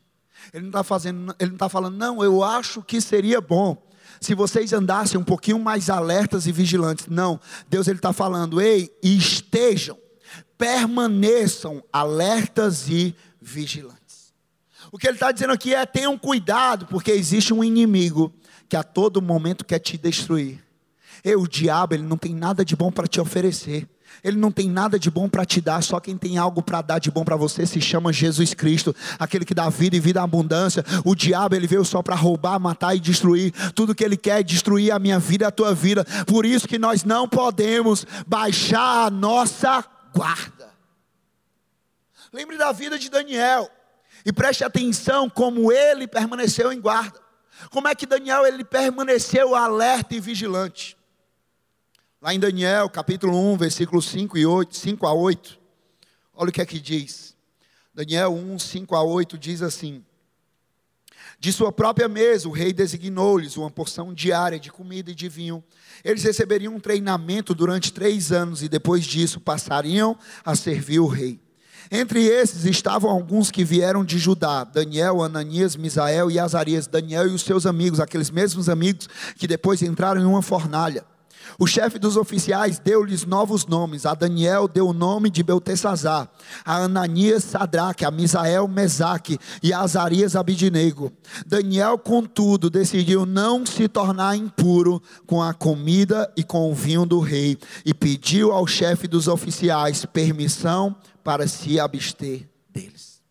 Ele 0.53 0.63
não 0.63 0.69
está 0.69 0.83
fazendo, 0.83 1.35
ele 1.39 1.49
não 1.49 1.55
está 1.55 1.69
falando, 1.69 1.97
não, 1.97 2.23
eu 2.23 2.43
acho 2.43 2.81
que 2.81 2.99
seria 3.01 3.39
bom 3.41 3.81
se 4.19 4.35
vocês 4.35 4.71
andassem 4.73 5.19
um 5.19 5.23
pouquinho 5.23 5.59
mais 5.59 5.89
alertas 5.89 6.45
e 6.45 6.51
vigilantes. 6.51 7.07
Não, 7.07 7.39
Deus 7.67 7.87
ele 7.87 7.97
está 7.97 8.13
falando, 8.13 8.61
ei, 8.61 8.95
estejam, 9.01 9.97
permaneçam 10.57 11.83
alertas 11.91 12.87
e 12.87 13.15
vigilantes. 13.41 14.00
O 14.91 14.97
que 14.97 15.07
ele 15.07 15.15
está 15.15 15.31
dizendo 15.31 15.53
aqui 15.53 15.73
é: 15.73 15.85
tenham 15.85 16.17
cuidado, 16.17 16.85
porque 16.87 17.11
existe 17.11 17.53
um 17.53 17.63
inimigo 17.63 18.33
que 18.67 18.75
a 18.75 18.83
todo 18.83 19.21
momento 19.21 19.65
quer 19.65 19.79
te 19.79 19.97
destruir. 19.97 20.63
E 21.23 21.35
o 21.35 21.47
diabo, 21.47 21.93
ele 21.93 22.03
não 22.03 22.17
tem 22.17 22.33
nada 22.33 22.65
de 22.65 22.75
bom 22.75 22.91
para 22.91 23.07
te 23.07 23.19
oferecer. 23.21 23.87
Ele 24.23 24.37
não 24.37 24.51
tem 24.51 24.69
nada 24.69 24.99
de 24.99 25.09
bom 25.09 25.27
para 25.29 25.45
te 25.45 25.61
dar, 25.61 25.81
só 25.81 25.99
quem 25.99 26.17
tem 26.17 26.37
algo 26.37 26.61
para 26.61 26.81
dar 26.81 26.99
de 26.99 27.09
bom 27.09 27.23
para 27.23 27.35
você 27.35 27.65
se 27.65 27.79
chama 27.79 28.11
Jesus 28.11 28.53
Cristo, 28.53 28.95
aquele 29.17 29.45
que 29.45 29.53
dá 29.53 29.69
vida 29.69 29.95
e 29.95 29.99
vida 29.99 30.19
em 30.19 30.23
abundância. 30.23 30.83
O 31.05 31.15
diabo 31.15 31.55
ele 31.55 31.65
veio 31.65 31.83
só 31.85 32.03
para 32.03 32.15
roubar, 32.15 32.59
matar 32.59 32.95
e 32.95 32.99
destruir. 32.99 33.51
Tudo 33.73 33.95
que 33.95 34.03
ele 34.03 34.17
quer 34.17 34.41
é 34.41 34.43
destruir 34.43 34.91
a 34.91 34.99
minha 34.99 35.17
vida 35.17 35.47
a 35.47 35.51
tua 35.51 35.73
vida. 35.73 36.05
Por 36.27 36.45
isso 36.45 36.67
que 36.67 36.77
nós 36.77 37.03
não 37.03 37.27
podemos 37.27 38.05
baixar 38.27 39.07
a 39.07 39.09
nossa 39.09 39.83
guarda. 40.13 40.69
Lembre 42.33 42.57
da 42.57 42.71
vida 42.71 42.99
de 42.99 43.09
Daniel. 43.09 43.69
E 44.25 44.31
preste 44.31 44.63
atenção 44.63 45.29
como 45.29 45.71
ele 45.71 46.07
permaneceu 46.07 46.71
em 46.71 46.79
guarda. 46.79 47.19
Como 47.69 47.87
é 47.87 47.95
que 47.95 48.05
Daniel 48.05 48.45
ele 48.45 48.63
permaneceu 48.63 49.55
alerta 49.55 50.15
e 50.15 50.19
vigilante? 50.19 50.97
Lá 52.21 52.33
em 52.33 52.39
Daniel, 52.39 52.87
capítulo 52.87 53.35
1, 53.53 53.57
versículos 53.57 54.05
5 54.05 54.37
e 54.37 54.45
8, 54.45 54.77
5 54.77 55.07
a 55.07 55.13
8. 55.13 55.59
Olha 56.35 56.49
o 56.49 56.51
que 56.51 56.61
é 56.61 56.65
que 56.65 56.79
diz. 56.79 57.35
Daniel 57.93 58.33
1, 58.33 58.59
5 58.59 58.95
a 58.95 59.03
8 59.03 59.37
diz 59.39 59.63
assim: 59.63 60.05
De 61.39 61.51
sua 61.51 61.71
própria 61.71 62.07
mesa, 62.07 62.47
o 62.47 62.51
rei 62.51 62.71
designou-lhes 62.71 63.57
uma 63.57 63.71
porção 63.71 64.13
diária 64.13 64.59
de 64.59 64.71
comida 64.71 65.09
e 65.09 65.15
de 65.15 65.27
vinho. 65.27 65.63
Eles 66.03 66.23
receberiam 66.23 66.75
um 66.75 66.79
treinamento 66.79 67.55
durante 67.55 67.91
três 67.91 68.31
anos 68.31 68.61
e 68.61 68.69
depois 68.69 69.03
disso 69.03 69.39
passariam 69.39 70.15
a 70.45 70.55
servir 70.55 70.99
o 70.99 71.07
rei. 71.07 71.40
Entre 71.89 72.25
esses 72.25 72.65
estavam 72.65 73.09
alguns 73.09 73.49
que 73.49 73.63
vieram 73.63 74.03
de 74.03 74.17
Judá: 74.17 74.63
Daniel, 74.63 75.23
Ananias, 75.23 75.75
Misael 75.75 76.29
e 76.29 76.37
Azarias. 76.37 76.87
Daniel 76.87 77.27
e 77.27 77.33
os 77.33 77.41
seus 77.41 77.65
amigos, 77.65 77.99
aqueles 77.99 78.29
mesmos 78.29 78.69
amigos 78.69 79.07
que 79.37 79.47
depois 79.47 79.81
entraram 79.81 80.21
em 80.21 80.25
uma 80.25 80.41
fornalha. 80.41 81.03
O 81.59 81.67
chefe 81.67 81.99
dos 81.99 82.17
oficiais 82.17 82.79
deu-lhes 82.79 83.25
novos 83.25 83.65
nomes. 83.65 84.05
A 84.05 84.13
Daniel 84.13 84.67
deu 84.67 84.87
o 84.87 84.93
nome 84.93 85.29
de 85.29 85.43
Beltesazar, 85.43 86.29
a 86.65 86.77
Ananias 86.77 87.43
Sadraque, 87.43 88.05
a 88.05 88.11
Misael 88.11 88.67
Mesaque 88.67 89.37
e 89.61 89.73
a 89.73 89.79
Azarias 89.79 90.35
Abidinego. 90.35 91.11
Daniel, 91.45 91.97
contudo, 91.97 92.69
decidiu 92.69 93.25
não 93.25 93.65
se 93.65 93.87
tornar 93.87 94.35
impuro 94.35 95.01
com 95.25 95.41
a 95.41 95.53
comida 95.53 96.31
e 96.35 96.43
com 96.43 96.71
o 96.71 96.75
vinho 96.75 97.05
do 97.05 97.19
rei 97.19 97.57
e 97.85 97.93
pediu 97.93 98.51
ao 98.51 98.65
chefe 98.65 99.07
dos 99.07 99.27
oficiais 99.27 100.05
permissão 100.05 100.95
para 101.23 101.47
se 101.47 101.79
abster 101.79 102.47
deles. 102.69 103.21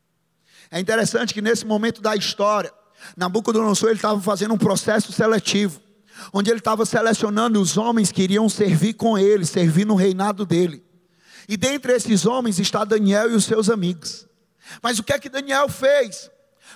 É 0.71 0.79
interessante 0.79 1.35
que 1.35 1.43
nesse 1.43 1.67
momento 1.67 2.01
da 2.01 2.15
história, 2.15 2.73
Nabucodonosor 3.17 3.91
estava 3.91 4.21
fazendo 4.21 4.55
um 4.55 4.59
processo 4.59 5.13
seletivo, 5.13 5.81
onde 6.33 6.51
ele 6.51 6.59
estava 6.59 6.85
selecionando 6.87 7.61
os 7.61 7.77
homens 7.77 8.13
que 8.13 8.23
iriam 8.23 8.49
servir 8.49 8.95
com 8.95 9.19
ele, 9.19 9.45
servir 9.45 9.85
no 9.85 9.95
reinado 9.95 10.47
dele. 10.47 10.85
E 11.49 11.57
dentre 11.57 11.93
esses 11.93 12.27
homens 12.27 12.59
está 12.59 12.85
Daniel 12.85 13.31
e 13.31 13.35
os 13.35 13.45
seus 13.45 13.69
amigos. 13.69 14.27
Mas 14.83 14.99
o 14.99 15.03
que 15.03 15.13
é 15.13 15.19
que 15.19 15.29
Daniel 15.29 15.69
fez? 15.69 16.31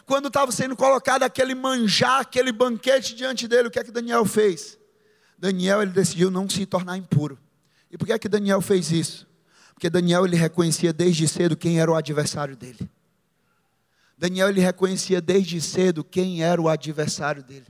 Quando 0.04 0.28
estava 0.28 0.50
sendo 0.50 0.74
colocado 0.74 1.22
aquele 1.22 1.54
manjar, 1.54 2.20
aquele 2.20 2.50
banquete 2.50 3.14
diante 3.14 3.46
dele, 3.46 3.68
o 3.68 3.70
que 3.70 3.78
é 3.78 3.84
que 3.84 3.92
Daniel 3.92 4.24
fez? 4.24 4.76
Daniel 5.38 5.82
ele 5.82 5.92
decidiu 5.92 6.30
não 6.30 6.48
se 6.48 6.66
tornar 6.66 6.96
impuro. 6.96 7.38
E 7.90 7.96
por 7.96 8.06
que 8.06 8.12
é 8.12 8.18
que 8.18 8.28
Daniel 8.28 8.60
fez 8.60 8.90
isso? 8.90 9.26
Porque 9.84 9.90
Daniel 9.90 10.24
ele 10.24 10.34
reconhecia 10.34 10.94
desde 10.94 11.28
cedo 11.28 11.54
quem 11.54 11.78
era 11.78 11.90
o 11.90 11.94
adversário 11.94 12.56
dele. 12.56 12.88
Daniel 14.16 14.48
ele 14.48 14.62
reconhecia 14.62 15.20
desde 15.20 15.60
cedo 15.60 16.02
quem 16.02 16.42
era 16.42 16.58
o 16.58 16.70
adversário 16.70 17.42
dele. 17.42 17.66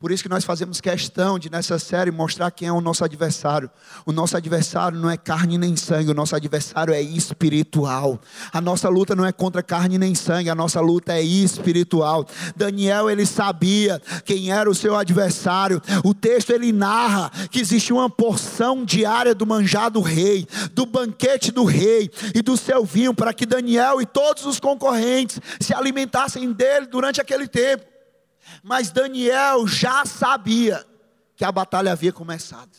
Por 0.00 0.10
isso 0.10 0.22
que 0.22 0.30
nós 0.30 0.44
fazemos 0.44 0.80
questão 0.80 1.38
de 1.38 1.50
nessa 1.50 1.78
série 1.78 2.10
mostrar 2.10 2.50
quem 2.50 2.68
é 2.68 2.72
o 2.72 2.80
nosso 2.80 3.04
adversário. 3.04 3.70
O 4.06 4.12
nosso 4.12 4.34
adversário 4.34 4.98
não 4.98 5.10
é 5.10 5.16
carne 5.18 5.58
nem 5.58 5.76
sangue, 5.76 6.10
o 6.10 6.14
nosso 6.14 6.34
adversário 6.34 6.94
é 6.94 7.02
espiritual. 7.02 8.18
A 8.50 8.62
nossa 8.62 8.88
luta 8.88 9.14
não 9.14 9.26
é 9.26 9.30
contra 9.30 9.62
carne 9.62 9.98
nem 9.98 10.14
sangue, 10.14 10.48
a 10.48 10.54
nossa 10.54 10.80
luta 10.80 11.12
é 11.12 11.20
espiritual. 11.20 12.26
Daniel 12.56 13.10
ele 13.10 13.26
sabia 13.26 14.00
quem 14.24 14.50
era 14.50 14.70
o 14.70 14.74
seu 14.74 14.96
adversário. 14.96 15.82
O 16.02 16.14
texto 16.14 16.48
ele 16.48 16.72
narra 16.72 17.30
que 17.50 17.60
existe 17.60 17.92
uma 17.92 18.08
porção 18.08 18.86
diária 18.86 19.34
do 19.34 19.46
manjar 19.46 19.90
do 19.90 20.00
rei, 20.00 20.48
do 20.72 20.86
banquete 20.86 21.52
do 21.52 21.64
rei 21.64 22.10
e 22.34 22.40
do 22.40 22.56
seu 22.56 22.86
vinho 22.86 23.12
para 23.12 23.34
que 23.34 23.44
Daniel 23.44 24.00
e 24.00 24.06
todos 24.06 24.46
os 24.46 24.58
concorrentes 24.58 25.38
se 25.60 25.74
alimentassem 25.74 26.50
dele 26.54 26.86
durante 26.86 27.20
aquele 27.20 27.46
tempo. 27.46 27.99
Mas 28.62 28.90
Daniel 28.90 29.66
já 29.66 30.04
sabia 30.04 30.84
que 31.36 31.44
a 31.44 31.52
batalha 31.52 31.92
havia 31.92 32.12
começado. 32.12 32.70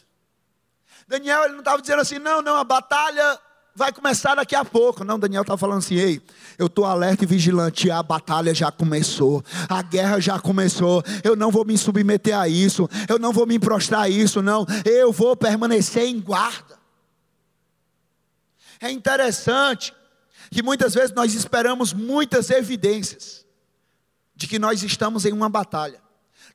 Daniel 1.07 1.43
ele 1.43 1.53
não 1.53 1.59
estava 1.59 1.81
dizendo 1.81 2.01
assim, 2.01 2.19
não, 2.19 2.41
não, 2.41 2.55
a 2.55 2.63
batalha 2.63 3.39
vai 3.75 3.91
começar 3.91 4.35
daqui 4.35 4.55
a 4.55 4.63
pouco. 4.63 5.03
Não, 5.03 5.19
Daniel 5.19 5.41
estava 5.41 5.57
falando 5.57 5.79
assim, 5.79 5.95
ei, 5.95 6.21
eu 6.57 6.67
estou 6.67 6.85
alerta 6.85 7.23
e 7.23 7.27
vigilante, 7.27 7.89
a 7.89 8.03
batalha 8.03 8.53
já 8.53 8.71
começou, 8.71 9.43
a 9.67 9.81
guerra 9.81 10.19
já 10.19 10.39
começou, 10.39 11.03
eu 11.23 11.35
não 11.35 11.51
vou 11.51 11.65
me 11.65 11.77
submeter 11.77 12.37
a 12.37 12.47
isso, 12.47 12.87
eu 13.09 13.17
não 13.17 13.31
vou 13.31 13.47
me 13.47 13.57
prostrar 13.57 14.03
a 14.03 14.09
isso, 14.09 14.41
não, 14.41 14.65
eu 14.85 15.11
vou 15.11 15.35
permanecer 15.35 16.03
em 16.03 16.19
guarda. 16.19 16.79
É 18.79 18.91
interessante 18.91 19.93
que 20.49 20.61
muitas 20.61 20.93
vezes 20.93 21.13
nós 21.13 21.33
esperamos 21.33 21.93
muitas 21.93 22.49
evidências 22.49 23.40
de 24.41 24.47
que 24.47 24.57
nós 24.57 24.81
estamos 24.81 25.23
em 25.23 25.31
uma 25.31 25.47
batalha. 25.47 26.01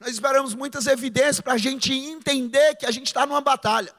Nós 0.00 0.11
esperamos 0.11 0.55
muitas 0.55 0.88
evidências 0.88 1.40
para 1.40 1.52
a 1.52 1.59
gente 1.59 1.93
entender 1.93 2.75
que 2.75 2.85
a 2.85 2.90
gente 2.90 3.07
está 3.07 3.25
numa 3.25 3.40
batalha. 3.40 3.95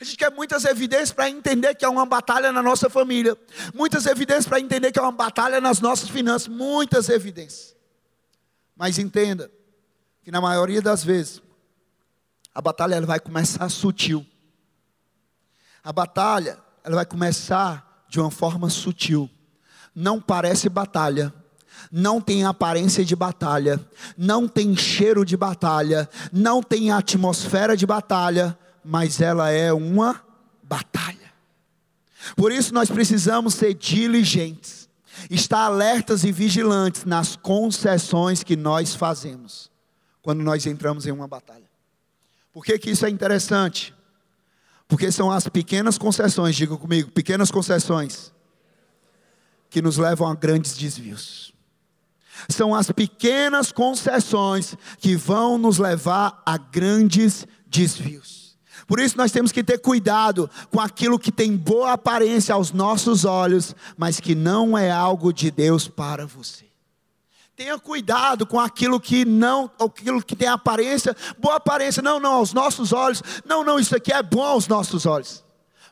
A 0.00 0.02
gente 0.02 0.16
quer 0.16 0.30
muitas 0.32 0.64
evidências 0.64 1.12
para 1.12 1.28
entender 1.28 1.74
que 1.74 1.84
é 1.84 1.88
uma 1.88 2.06
batalha 2.06 2.50
na 2.50 2.62
nossa 2.62 2.88
família, 2.88 3.36
muitas 3.74 4.06
evidências 4.06 4.46
para 4.46 4.58
entender 4.58 4.90
que 4.90 4.98
é 4.98 5.02
uma 5.02 5.12
batalha 5.12 5.60
nas 5.60 5.80
nossas 5.80 6.08
finanças, 6.08 6.48
muitas 6.48 7.10
evidências. 7.10 7.76
Mas 8.74 8.98
entenda 8.98 9.50
que 10.24 10.30
na 10.30 10.40
maioria 10.40 10.80
das 10.80 11.04
vezes 11.04 11.42
a 12.54 12.62
batalha 12.62 12.94
ela 12.94 13.06
vai 13.06 13.20
começar 13.20 13.68
sutil. 13.68 14.26
A 15.84 15.92
batalha 15.92 16.58
ela 16.82 16.96
vai 16.96 17.06
começar 17.06 18.06
de 18.08 18.18
uma 18.18 18.30
forma 18.30 18.70
sutil. 18.70 19.28
Não 19.94 20.22
parece 20.22 20.70
batalha, 20.70 21.32
não 21.90 22.20
tem 22.20 22.44
aparência 22.44 23.04
de 23.04 23.14
batalha, 23.14 23.80
não 24.16 24.48
tem 24.48 24.76
cheiro 24.76 25.24
de 25.24 25.36
batalha, 25.36 26.08
não 26.32 26.62
tem 26.62 26.90
atmosfera 26.90 27.76
de 27.76 27.86
batalha, 27.86 28.58
mas 28.84 29.20
ela 29.20 29.50
é 29.50 29.72
uma 29.72 30.22
batalha. 30.62 31.32
Por 32.34 32.50
isso 32.50 32.74
nós 32.74 32.90
precisamos 32.90 33.54
ser 33.54 33.74
diligentes. 33.74 34.86
estar 35.30 35.60
alertas 35.60 36.24
e 36.24 36.32
vigilantes 36.32 37.06
nas 37.06 37.36
concessões 37.36 38.42
que 38.42 38.54
nós 38.54 38.94
fazemos 38.94 39.70
quando 40.20 40.42
nós 40.42 40.66
entramos 40.66 41.06
em 41.06 41.10
uma 41.10 41.26
batalha. 41.26 41.64
Por 42.52 42.64
que, 42.64 42.78
que 42.78 42.90
isso 42.90 43.06
é 43.06 43.08
interessante? 43.08 43.94
Porque 44.88 45.10
são 45.10 45.30
as 45.30 45.48
pequenas 45.48 45.96
concessões, 45.96 46.54
diga 46.54 46.76
comigo, 46.76 47.10
pequenas 47.10 47.50
concessões, 47.50 48.32
que 49.70 49.80
nos 49.80 49.96
levam 49.96 50.28
a 50.28 50.34
grandes 50.34 50.76
desvios. 50.76 51.55
São 52.48 52.74
as 52.74 52.90
pequenas 52.90 53.72
concessões 53.72 54.76
que 54.98 55.16
vão 55.16 55.58
nos 55.58 55.78
levar 55.78 56.42
a 56.44 56.56
grandes 56.56 57.46
desvios. 57.66 58.56
Por 58.86 59.00
isso 59.00 59.16
nós 59.16 59.32
temos 59.32 59.50
que 59.50 59.64
ter 59.64 59.78
cuidado 59.78 60.48
com 60.70 60.80
aquilo 60.80 61.18
que 61.18 61.32
tem 61.32 61.56
boa 61.56 61.92
aparência 61.92 62.54
aos 62.54 62.72
nossos 62.72 63.24
olhos, 63.24 63.74
mas 63.96 64.20
que 64.20 64.34
não 64.34 64.78
é 64.78 64.90
algo 64.90 65.32
de 65.32 65.50
Deus 65.50 65.88
para 65.88 66.24
você. 66.24 66.66
Tenha 67.56 67.78
cuidado 67.78 68.46
com 68.46 68.60
aquilo 68.60 69.00
que 69.00 69.24
não, 69.24 69.70
aquilo 69.80 70.22
que 70.22 70.36
tem 70.36 70.46
aparência, 70.46 71.16
boa 71.38 71.56
aparência, 71.56 72.02
não, 72.02 72.20
não, 72.20 72.34
aos 72.34 72.52
nossos 72.52 72.92
olhos. 72.92 73.22
Não, 73.46 73.64
não, 73.64 73.78
isso 73.80 73.96
aqui 73.96 74.12
é 74.12 74.22
bom 74.22 74.44
aos 74.44 74.68
nossos 74.68 75.06
olhos. 75.06 75.42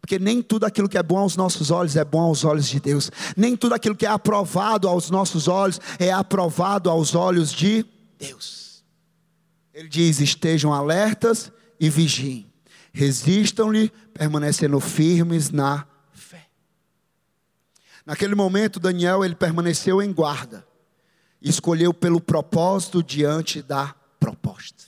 Porque 0.04 0.18
nem 0.18 0.42
tudo 0.42 0.66
aquilo 0.66 0.87
que 0.87 0.99
é 0.99 1.02
bom 1.02 1.16
aos 1.16 1.34
nossos 1.34 1.70
olhos 1.70 1.96
é 1.96 2.04
bom 2.04 2.20
aos 2.20 2.44
olhos 2.44 2.68
de 2.68 2.78
Deus. 2.78 3.11
Nem 3.34 3.56
tudo 3.56 3.75
aquilo 3.75 3.96
que 3.96 4.04
é 4.04 4.11
aprovado 4.11 4.87
aos 4.87 5.08
nossos 5.08 5.49
olhos 5.49 5.80
é 5.99 6.12
aprovado 6.12 6.90
aos 6.90 7.14
olhos 7.14 7.50
de 7.50 7.87
Deus. 8.18 8.84
Ele 9.73 9.88
diz: 9.88 10.20
estejam 10.20 10.75
alertas 10.75 11.50
e 11.80 11.88
vigiem. 11.88 12.52
Resistam-lhe, 12.92 13.90
permanecendo 14.12 14.78
firmes 14.78 15.49
na 15.49 15.87
fé. 16.12 16.49
Naquele 18.04 18.34
momento, 18.34 18.78
Daniel 18.78 19.25
ele 19.25 19.34
permaneceu 19.34 20.02
em 20.02 20.12
guarda. 20.12 20.66
Escolheu 21.40 21.94
pelo 21.94 22.20
propósito 22.20 23.02
diante 23.02 23.62
da 23.62 23.94
proposta. 24.20 24.84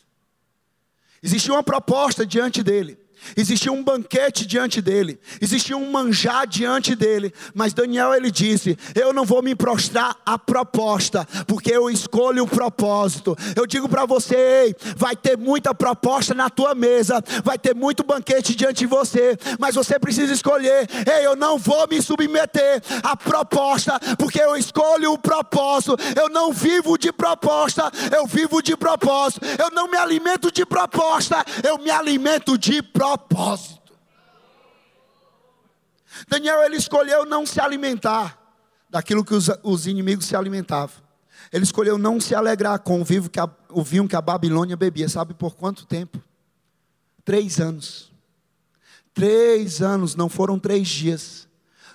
Existia 1.22 1.54
uma 1.54 1.62
proposta 1.62 2.26
diante 2.26 2.62
dele. 2.62 3.05
Existia 3.36 3.72
um 3.72 3.82
banquete 3.82 4.46
diante 4.46 4.80
dele, 4.80 5.18
existia 5.40 5.76
um 5.76 5.90
manjar 5.90 6.46
diante 6.46 6.94
dele, 6.94 7.32
mas 7.54 7.72
Daniel 7.72 8.14
ele 8.14 8.30
disse: 8.30 8.78
Eu 8.94 9.12
não 9.12 9.24
vou 9.24 9.42
me 9.42 9.54
prostrar 9.54 10.16
à 10.24 10.38
proposta, 10.38 11.26
porque 11.46 11.74
eu 11.74 11.90
escolho 11.90 12.44
o 12.44 12.48
propósito. 12.48 13.36
Eu 13.54 13.66
digo 13.66 13.88
para 13.88 14.04
você: 14.06 14.36
ei, 14.36 14.76
vai 14.96 15.16
ter 15.16 15.36
muita 15.36 15.74
proposta 15.74 16.34
na 16.34 16.48
tua 16.48 16.74
mesa, 16.74 17.22
vai 17.42 17.58
ter 17.58 17.74
muito 17.74 18.04
banquete 18.04 18.54
diante 18.54 18.78
de 18.78 18.86
você, 18.86 19.36
mas 19.58 19.74
você 19.74 19.98
precisa 19.98 20.32
escolher: 20.32 20.88
ei, 21.06 21.26
eu 21.26 21.34
não 21.34 21.58
vou 21.58 21.86
me 21.88 22.00
submeter 22.00 22.82
à 23.02 23.16
proposta, 23.16 23.98
porque 24.18 24.40
eu 24.40 24.56
escolho 24.56 25.12
o 25.12 25.18
propósito. 25.18 25.96
Eu 26.14 26.28
não 26.28 26.52
vivo 26.52 26.96
de 26.96 27.12
proposta, 27.12 27.90
eu 28.14 28.26
vivo 28.26 28.62
de 28.62 28.76
propósito. 28.76 29.44
Eu 29.58 29.70
não 29.70 29.88
me 29.88 29.96
alimento 29.96 30.52
de 30.52 30.64
proposta, 30.64 31.44
eu 31.64 31.78
me 31.78 31.90
alimento 31.90 32.56
de 32.56 32.82
propósito 32.82 33.05
propósito. 33.06 33.94
Daniel 36.28 36.62
ele 36.62 36.76
escolheu 36.76 37.24
não 37.24 37.46
se 37.46 37.60
alimentar 37.60 38.38
daquilo 38.90 39.24
que 39.24 39.34
os, 39.34 39.48
os 39.62 39.86
inimigos 39.86 40.26
se 40.26 40.34
alimentavam. 40.34 41.04
Ele 41.52 41.64
escolheu 41.64 41.98
não 41.98 42.18
se 42.20 42.34
alegrar 42.34 42.78
com 42.80 43.00
o, 43.00 43.04
vivo 43.04 43.28
que 43.28 43.38
a, 43.38 43.48
o 43.68 43.82
vinho 43.82 44.08
que 44.08 44.16
a 44.16 44.20
Babilônia 44.20 44.76
bebia. 44.76 45.08
Sabe 45.08 45.34
por 45.34 45.54
quanto 45.54 45.86
tempo? 45.86 46.18
Três 47.24 47.60
anos. 47.60 48.10
Três 49.12 49.80
anos, 49.80 50.14
não 50.14 50.28
foram 50.28 50.58
três 50.58 50.88
dias, 50.88 51.48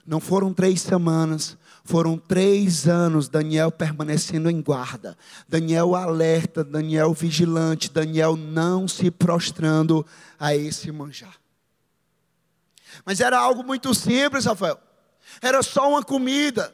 não 0.05 0.19
foram 0.19 0.51
três 0.51 0.81
semanas, 0.81 1.55
foram 1.91 2.17
três 2.17 2.87
anos 2.87 3.27
Daniel 3.27 3.69
permanecendo 3.69 4.49
em 4.49 4.61
guarda, 4.61 5.17
Daniel 5.45 5.93
alerta, 5.93 6.63
Daniel 6.63 7.13
vigilante, 7.13 7.91
Daniel 7.91 8.37
não 8.37 8.87
se 8.87 9.11
prostrando 9.11 10.05
a 10.39 10.55
esse 10.55 10.89
manjar. 10.89 11.35
Mas 13.03 13.19
era 13.19 13.37
algo 13.37 13.61
muito 13.61 13.93
simples, 13.93 14.45
Rafael. 14.45 14.79
Era 15.41 15.61
só 15.61 15.89
uma 15.89 16.01
comida. 16.01 16.73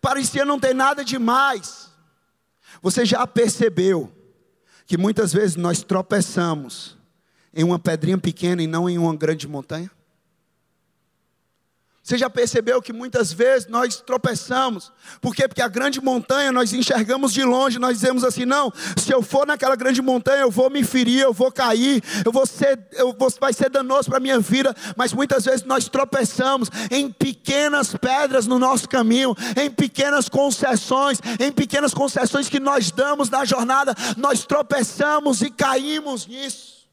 Parecia 0.00 0.44
não 0.44 0.60
ter 0.60 0.72
nada 0.72 1.04
demais. 1.04 1.90
Você 2.80 3.04
já 3.04 3.26
percebeu 3.26 4.12
que 4.86 4.96
muitas 4.96 5.32
vezes 5.32 5.56
nós 5.56 5.82
tropeçamos 5.82 6.96
em 7.52 7.64
uma 7.64 7.78
pedrinha 7.78 8.18
pequena 8.18 8.62
e 8.62 8.68
não 8.68 8.88
em 8.88 8.98
uma 8.98 9.16
grande 9.16 9.48
montanha? 9.48 9.90
Você 12.04 12.18
já 12.18 12.28
percebeu 12.28 12.82
que 12.82 12.92
muitas 12.92 13.32
vezes 13.32 13.66
nós 13.66 13.96
tropeçamos? 13.98 14.92
Por 15.22 15.34
quê? 15.34 15.48
Porque 15.48 15.62
a 15.62 15.68
grande 15.68 16.02
montanha 16.02 16.52
nós 16.52 16.74
enxergamos 16.74 17.32
de 17.32 17.42
longe, 17.42 17.78
nós 17.78 17.94
dizemos 17.94 18.22
assim: 18.22 18.44
não, 18.44 18.70
se 18.94 19.10
eu 19.10 19.22
for 19.22 19.46
naquela 19.46 19.74
grande 19.74 20.02
montanha, 20.02 20.42
eu 20.42 20.50
vou 20.50 20.68
me 20.68 20.84
ferir, 20.84 21.22
eu 21.22 21.32
vou 21.32 21.50
cair, 21.50 22.04
eu 22.22 22.30
vou 22.30 22.44
ser, 22.44 22.78
eu 22.92 23.16
vou, 23.18 23.32
vai 23.40 23.54
ser 23.54 23.70
danoso 23.70 24.10
para 24.10 24.18
a 24.18 24.20
minha 24.20 24.38
vida. 24.38 24.76
Mas 24.94 25.14
muitas 25.14 25.46
vezes 25.46 25.64
nós 25.64 25.88
tropeçamos 25.88 26.68
em 26.90 27.10
pequenas 27.10 27.94
pedras 27.94 28.46
no 28.46 28.58
nosso 28.58 28.86
caminho, 28.86 29.34
em 29.56 29.70
pequenas 29.70 30.28
concessões, 30.28 31.18
em 31.40 31.50
pequenas 31.50 31.94
concessões 31.94 32.50
que 32.50 32.60
nós 32.60 32.90
damos 32.90 33.30
na 33.30 33.46
jornada, 33.46 33.94
nós 34.18 34.44
tropeçamos 34.44 35.40
e 35.40 35.48
caímos 35.48 36.26
nisso. 36.26 36.86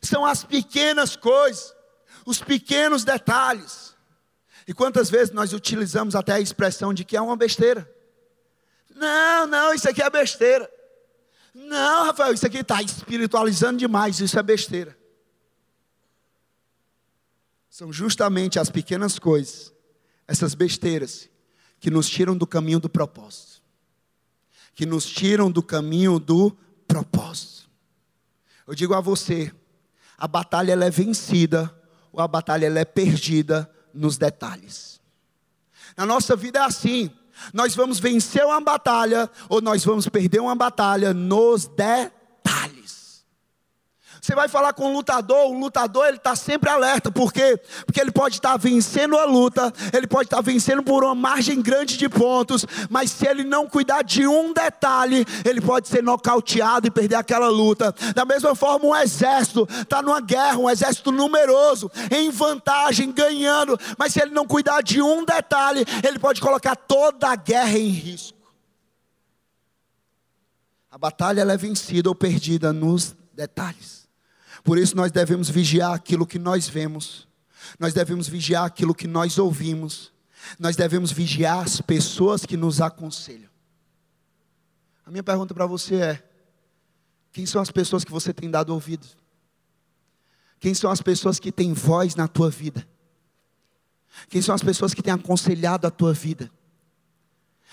São 0.00 0.24
as 0.24 0.44
pequenas 0.44 1.14
coisas 1.14 1.76
os 2.28 2.42
pequenos 2.42 3.04
detalhes. 3.04 3.96
E 4.66 4.74
quantas 4.74 5.08
vezes 5.08 5.32
nós 5.32 5.54
utilizamos 5.54 6.14
até 6.14 6.34
a 6.34 6.40
expressão 6.40 6.92
de 6.92 7.02
que 7.02 7.16
é 7.16 7.20
uma 7.22 7.34
besteira? 7.34 7.90
Não, 8.94 9.46
não, 9.46 9.72
isso 9.72 9.88
aqui 9.88 10.02
é 10.02 10.10
besteira. 10.10 10.70
Não, 11.54 12.04
Rafael, 12.04 12.34
isso 12.34 12.46
aqui 12.46 12.58
está 12.58 12.82
espiritualizando 12.82 13.78
demais, 13.78 14.20
isso 14.20 14.38
é 14.38 14.42
besteira. 14.42 14.94
São 17.70 17.90
justamente 17.90 18.58
as 18.58 18.68
pequenas 18.68 19.18
coisas, 19.18 19.72
essas 20.26 20.54
besteiras, 20.54 21.30
que 21.80 21.90
nos 21.90 22.10
tiram 22.10 22.36
do 22.36 22.46
caminho 22.46 22.78
do 22.78 22.90
propósito, 22.90 23.62
que 24.74 24.84
nos 24.84 25.06
tiram 25.06 25.50
do 25.50 25.62
caminho 25.62 26.18
do 26.18 26.54
propósito. 26.86 27.70
Eu 28.66 28.74
digo 28.74 28.92
a 28.92 29.00
você, 29.00 29.50
a 30.18 30.28
batalha 30.28 30.72
é 30.72 30.90
vencida 30.90 31.77
a 32.16 32.28
batalha 32.28 32.66
ela 32.66 32.78
é 32.80 32.84
perdida 32.84 33.70
nos 33.92 34.16
detalhes. 34.16 35.00
Na 35.96 36.06
nossa 36.06 36.36
vida 36.36 36.58
é 36.58 36.62
assim. 36.62 37.10
Nós 37.52 37.74
vamos 37.74 37.98
vencer 38.00 38.44
uma 38.44 38.60
batalha 38.60 39.30
ou 39.48 39.60
nós 39.60 39.84
vamos 39.84 40.08
perder 40.08 40.40
uma 40.40 40.54
batalha 40.54 41.14
nos 41.14 41.66
detalhes. 41.66 42.17
Você 44.20 44.34
vai 44.34 44.48
falar 44.48 44.72
com 44.72 44.90
um 44.90 44.92
lutador, 44.92 45.50
o 45.50 45.58
lutador 45.58 46.06
ele 46.06 46.16
está 46.16 46.34
sempre 46.34 46.68
alerta, 46.68 47.10
por 47.10 47.32
quê? 47.32 47.58
Porque 47.86 48.00
ele 48.00 48.10
pode 48.10 48.36
estar 48.36 48.52
tá 48.52 48.56
vencendo 48.56 49.16
a 49.16 49.24
luta, 49.24 49.72
ele 49.92 50.06
pode 50.06 50.26
estar 50.26 50.38
tá 50.38 50.42
vencendo 50.42 50.82
por 50.82 51.04
uma 51.04 51.14
margem 51.14 51.60
grande 51.60 51.96
de 51.96 52.08
pontos, 52.08 52.66
mas 52.90 53.10
se 53.10 53.26
ele 53.26 53.44
não 53.44 53.68
cuidar 53.68 54.02
de 54.02 54.26
um 54.26 54.52
detalhe, 54.52 55.24
ele 55.44 55.60
pode 55.60 55.88
ser 55.88 56.02
nocauteado 56.02 56.86
e 56.86 56.90
perder 56.90 57.16
aquela 57.16 57.48
luta. 57.48 57.94
Da 58.14 58.24
mesma 58.24 58.54
forma, 58.54 58.86
um 58.86 58.96
exército 58.96 59.66
está 59.70 60.02
numa 60.02 60.20
guerra, 60.20 60.58
um 60.58 60.70
exército 60.70 61.12
numeroso, 61.12 61.90
em 62.10 62.30
vantagem, 62.30 63.12
ganhando, 63.12 63.78
mas 63.96 64.12
se 64.12 64.20
ele 64.20 64.32
não 64.32 64.46
cuidar 64.46 64.82
de 64.82 65.00
um 65.00 65.24
detalhe, 65.24 65.84
ele 66.06 66.18
pode 66.18 66.40
colocar 66.40 66.76
toda 66.76 67.28
a 67.28 67.36
guerra 67.36 67.78
em 67.78 67.88
risco. 67.88 68.38
A 70.90 70.96
batalha 70.96 71.42
é 71.42 71.56
vencida 71.56 72.08
ou 72.08 72.14
perdida 72.14 72.72
nos 72.72 73.14
detalhes. 73.32 73.97
Por 74.68 74.76
isso 74.76 74.94
nós 74.94 75.10
devemos 75.10 75.48
vigiar 75.48 75.94
aquilo 75.94 76.26
que 76.26 76.38
nós 76.38 76.68
vemos, 76.68 77.26
nós 77.78 77.94
devemos 77.94 78.28
vigiar 78.28 78.66
aquilo 78.66 78.94
que 78.94 79.06
nós 79.06 79.38
ouvimos, 79.38 80.12
nós 80.58 80.76
devemos 80.76 81.10
vigiar 81.10 81.60
as 81.60 81.80
pessoas 81.80 82.44
que 82.44 82.54
nos 82.54 82.78
aconselham. 82.78 83.48
A 85.06 85.10
minha 85.10 85.22
pergunta 85.22 85.54
para 85.54 85.64
você 85.64 85.94
é: 85.94 86.22
quem 87.32 87.46
são 87.46 87.62
as 87.62 87.70
pessoas 87.70 88.04
que 88.04 88.12
você 88.12 88.30
tem 88.30 88.50
dado 88.50 88.68
ouvidos? 88.68 89.16
Quem 90.60 90.74
são 90.74 90.90
as 90.90 91.00
pessoas 91.00 91.40
que 91.40 91.50
têm 91.50 91.72
voz 91.72 92.14
na 92.14 92.28
tua 92.28 92.50
vida? 92.50 92.86
Quem 94.28 94.42
são 94.42 94.54
as 94.54 94.62
pessoas 94.62 94.92
que 94.92 95.02
têm 95.02 95.14
aconselhado 95.14 95.86
a 95.86 95.90
tua 95.90 96.12
vida? 96.12 96.50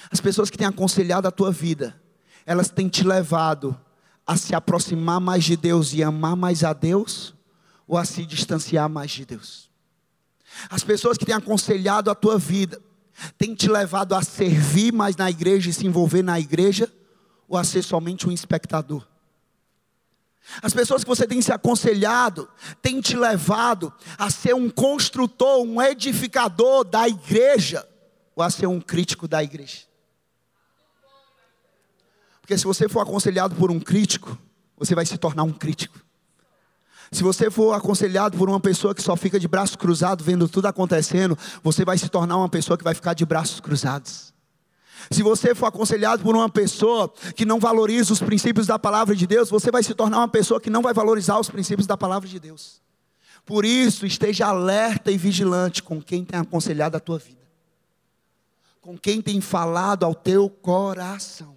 As 0.09 0.21
pessoas 0.21 0.49
que 0.49 0.57
têm 0.57 0.65
aconselhado 0.65 1.27
a 1.27 1.31
tua 1.31 1.51
vida, 1.51 2.01
elas 2.45 2.69
têm 2.69 2.87
te 2.87 3.03
levado 3.03 3.77
a 4.25 4.35
se 4.35 4.55
aproximar 4.55 5.19
mais 5.19 5.43
de 5.43 5.55
Deus 5.55 5.93
e 5.93 6.03
amar 6.03 6.35
mais 6.35 6.63
a 6.63 6.73
Deus, 6.73 7.33
ou 7.87 7.97
a 7.97 8.05
se 8.05 8.25
distanciar 8.25 8.89
mais 8.89 9.11
de 9.11 9.25
Deus? 9.25 9.69
As 10.69 10.83
pessoas 10.83 11.17
que 11.17 11.25
têm 11.25 11.35
aconselhado 11.35 12.09
a 12.09 12.15
tua 12.15 12.37
vida, 12.37 12.81
têm 13.37 13.53
te 13.53 13.69
levado 13.69 14.13
a 14.13 14.21
servir 14.21 14.91
mais 14.91 15.15
na 15.15 15.29
igreja 15.29 15.69
e 15.69 15.73
se 15.73 15.85
envolver 15.85 16.23
na 16.23 16.39
igreja, 16.39 16.91
ou 17.47 17.57
a 17.57 17.63
ser 17.63 17.83
somente 17.83 18.27
um 18.27 18.31
espectador? 18.31 19.05
As 20.61 20.73
pessoas 20.73 21.03
que 21.03 21.09
você 21.09 21.27
tem 21.27 21.41
se 21.41 21.51
aconselhado, 21.51 22.47
têm 22.81 23.01
te 23.01 23.15
levado 23.15 23.91
a 24.17 24.29
ser 24.29 24.53
um 24.53 24.69
construtor, 24.69 25.61
um 25.61 25.81
edificador 25.81 26.83
da 26.83 27.07
igreja, 27.07 27.87
ou 28.35 28.43
a 28.43 28.49
ser 28.49 28.67
um 28.67 28.79
crítico 28.79 29.27
da 29.27 29.43
igreja? 29.43 29.84
Porque 32.45 32.59
se 32.59 32.63
você 32.63 32.87
for 32.87 32.99
aconselhado 32.99 33.55
por 33.55 33.71
um 33.71 33.79
crítico, 33.79 34.37
você 34.77 34.93
vai 34.93 35.03
se 35.03 35.17
tornar 35.17 35.41
um 35.41 35.51
crítico. 35.51 35.99
Se 37.11 37.23
você 37.23 37.49
for 37.49 37.73
aconselhado 37.73 38.37
por 38.37 38.47
uma 38.47 38.59
pessoa 38.59 38.93
que 38.93 39.01
só 39.01 39.15
fica 39.15 39.39
de 39.39 39.47
braços 39.47 39.75
cruzados 39.75 40.23
vendo 40.23 40.47
tudo 40.47 40.67
acontecendo, 40.67 41.35
você 41.63 41.83
vai 41.83 41.97
se 41.97 42.07
tornar 42.07 42.37
uma 42.37 42.47
pessoa 42.47 42.77
que 42.77 42.83
vai 42.83 42.93
ficar 42.93 43.15
de 43.15 43.25
braços 43.25 43.59
cruzados. 43.59 44.31
Se 45.09 45.23
você 45.23 45.55
for 45.55 45.65
aconselhado 45.65 46.21
por 46.21 46.35
uma 46.35 46.47
pessoa 46.47 47.11
que 47.35 47.45
não 47.45 47.59
valoriza 47.59 48.13
os 48.13 48.19
princípios 48.19 48.67
da 48.67 48.77
palavra 48.77 49.15
de 49.15 49.25
Deus, 49.25 49.49
você 49.49 49.71
vai 49.71 49.81
se 49.81 49.95
tornar 49.95 50.19
uma 50.19 50.27
pessoa 50.27 50.61
que 50.61 50.69
não 50.69 50.83
vai 50.83 50.93
valorizar 50.93 51.39
os 51.39 51.49
princípios 51.49 51.87
da 51.87 51.97
palavra 51.97 52.29
de 52.29 52.39
Deus. 52.39 52.79
Por 53.43 53.65
isso, 53.65 54.05
esteja 54.05 54.45
alerta 54.45 55.09
e 55.09 55.17
vigilante 55.17 55.81
com 55.81 55.99
quem 55.99 56.23
tem 56.23 56.39
aconselhado 56.39 56.95
a 56.95 56.99
tua 56.99 57.17
vida, 57.17 57.41
com 58.81 58.95
quem 58.95 59.19
tem 59.19 59.41
falado 59.41 60.03
ao 60.03 60.13
teu 60.13 60.47
coração. 60.47 61.54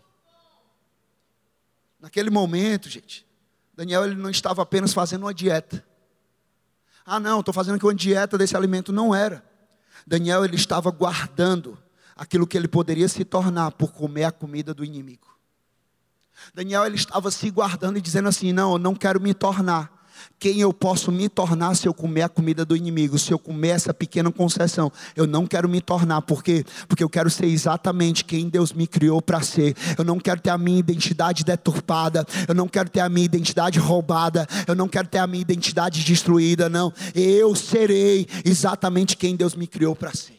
Naquele 2.01 2.31
momento, 2.31 2.89
gente, 2.89 3.27
Daniel 3.75 4.05
ele 4.05 4.15
não 4.15 4.31
estava 4.31 4.63
apenas 4.63 4.93
fazendo 4.93 5.23
uma 5.23 5.35
dieta. 5.35 5.85
Ah, 7.05 7.19
não, 7.19 7.41
estou 7.41 7.55
fazendo 7.55 7.77
aqui 7.77 7.87
uma 7.87 7.95
dieta 7.95 8.37
desse 8.37 8.57
alimento. 8.57 8.93
Não 8.93 9.15
era. 9.15 9.45
Daniel 10.07 10.45
ele 10.45 10.57
estava 10.57 10.91
guardando 10.91 11.79
aquilo 12.15 12.47
que 12.47 12.57
ele 12.57 12.69
poderia 12.69 13.09
se 13.09 13.25
tornar 13.25 13.73
por 13.73 13.93
comer 13.93 14.25
a 14.25 14.33
comida 14.33 14.75
do 14.75 14.85
inimigo. 14.85 15.27
Daniel 16.55 16.85
ele 16.87 16.97
estava 16.97 17.31
se 17.31 17.51
guardando 17.51 17.99
e 17.99 18.01
dizendo 18.01 18.29
assim: 18.29 18.53
Não, 18.53 18.73
eu 18.73 18.79
não 18.79 18.95
quero 18.95 19.21
me 19.21 19.35
tornar 19.35 19.98
quem 20.39 20.61
eu 20.61 20.73
posso 20.73 21.11
me 21.11 21.29
tornar 21.29 21.75
se 21.75 21.89
eu 21.89 21.95
comer 21.95 22.23
a 22.23 22.29
comida 22.29 22.65
do 22.65 22.77
inimigo, 22.77 23.19
se 23.19 23.33
eu 23.33 23.39
comer 23.39 23.69
essa 23.69 23.93
pequena 23.93 24.31
concessão. 24.31 24.93
Eu 25.17 25.27
não 25.27 25.47
quero 25.47 25.69
me 25.69 25.81
tornar, 25.81 26.23
por 26.23 26.43
quê? 26.43 26.65
Porque 26.87 27.03
eu 27.03 27.09
quero 27.09 27.29
ser 27.29 27.47
exatamente 27.47 28.25
quem 28.25 28.49
Deus 28.49 28.73
me 28.73 28.87
criou 28.87 29.21
para 29.21 29.41
ser. 29.41 29.77
Eu 29.97 30.05
não 30.05 30.19
quero 30.19 30.41
ter 30.41 30.51
a 30.51 30.59
minha 30.59 30.79
identidade 30.79 31.45
deturpada, 31.45 32.25
eu 32.47 32.55
não 32.55 32.69
quero 32.69 32.89
ter 32.89 33.01
a 33.01 33.09
minha 33.09 33.25
identidade 33.25 33.79
roubada, 33.79 34.47
eu 34.67 34.75
não 34.75 34.89
quero 34.89 35.09
ter 35.09 35.19
a 35.19 35.27
minha 35.27 35.43
identidade 35.43 36.05
destruída, 36.05 36.69
não. 36.69 36.93
Eu 37.15 37.55
serei 37.55 38.27
exatamente 38.45 39.17
quem 39.17 39.37
Deus 39.37 39.55
me 39.55 39.67
criou 39.67 39.97
para 39.97 40.13
ser. 40.15 40.39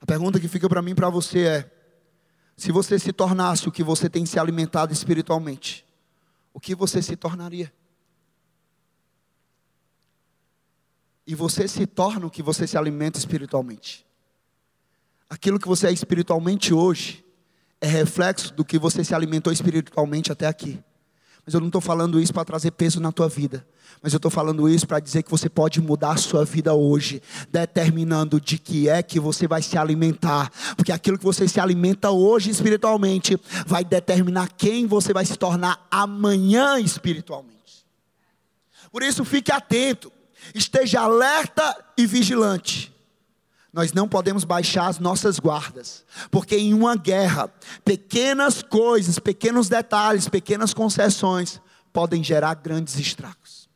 A 0.00 0.06
pergunta 0.06 0.40
que 0.40 0.48
fica 0.48 0.68
para 0.68 0.80
mim 0.80 0.92
e 0.92 0.94
para 0.94 1.10
você 1.10 1.40
é: 1.40 1.70
se 2.56 2.72
você 2.72 2.98
se 2.98 3.12
tornasse 3.12 3.68
o 3.68 3.72
que 3.72 3.82
você 3.82 4.08
tem 4.08 4.24
se 4.24 4.38
alimentado 4.38 4.92
espiritualmente, 4.92 5.84
o 6.52 6.60
que 6.60 6.74
você 6.74 7.02
se 7.02 7.16
tornaria? 7.16 7.72
E 11.26 11.34
você 11.34 11.68
se 11.68 11.86
torna 11.86 12.26
o 12.26 12.30
que 12.30 12.42
você 12.42 12.66
se 12.66 12.76
alimenta 12.76 13.18
espiritualmente. 13.18 14.04
Aquilo 15.28 15.58
que 15.58 15.68
você 15.68 15.86
é 15.86 15.92
espiritualmente 15.92 16.74
hoje 16.74 17.24
é 17.80 17.86
reflexo 17.86 18.52
do 18.52 18.64
que 18.64 18.78
você 18.78 19.04
se 19.04 19.14
alimentou 19.14 19.52
espiritualmente 19.52 20.32
até 20.32 20.46
aqui. 20.46 20.82
Mas 21.44 21.54
eu 21.54 21.60
não 21.60 21.68
estou 21.68 21.80
falando 21.80 22.20
isso 22.20 22.32
para 22.32 22.44
trazer 22.44 22.70
peso 22.72 23.00
na 23.00 23.10
tua 23.10 23.28
vida. 23.28 23.66
Mas 24.02 24.12
eu 24.12 24.18
estou 24.18 24.30
falando 24.30 24.68
isso 24.68 24.86
para 24.86 25.00
dizer 25.00 25.22
que 25.22 25.30
você 25.30 25.48
pode 25.48 25.80
mudar 25.80 26.12
a 26.12 26.16
sua 26.16 26.44
vida 26.44 26.74
hoje, 26.74 27.22
determinando 27.50 28.40
de 28.40 28.58
que 28.58 28.88
é 28.88 29.02
que 29.02 29.18
você 29.18 29.46
vai 29.46 29.62
se 29.62 29.76
alimentar. 29.76 30.50
Porque 30.76 30.92
aquilo 30.92 31.18
que 31.18 31.24
você 31.24 31.48
se 31.48 31.58
alimenta 31.58 32.10
hoje 32.10 32.50
espiritualmente 32.50 33.38
vai 33.66 33.84
determinar 33.84 34.48
quem 34.56 34.86
você 34.86 35.12
vai 35.12 35.24
se 35.24 35.36
tornar 35.36 35.86
amanhã 35.90 36.78
espiritualmente. 36.78 37.86
Por 38.92 39.02
isso, 39.02 39.24
fique 39.24 39.52
atento. 39.52 40.12
Esteja 40.54 41.00
alerta 41.00 41.84
e 41.96 42.06
vigilante. 42.06 42.94
Nós 43.72 43.92
não 43.92 44.08
podemos 44.08 44.42
baixar 44.42 44.88
as 44.88 44.98
nossas 44.98 45.38
guardas, 45.38 46.04
porque 46.30 46.56
em 46.56 46.74
uma 46.74 46.96
guerra, 46.96 47.48
pequenas 47.84 48.62
coisas, 48.62 49.18
pequenos 49.18 49.68
detalhes, 49.68 50.28
pequenas 50.28 50.74
concessões 50.74 51.60
podem 51.92 52.22
gerar 52.22 52.54
grandes 52.54 52.98
estragos. 52.98 53.68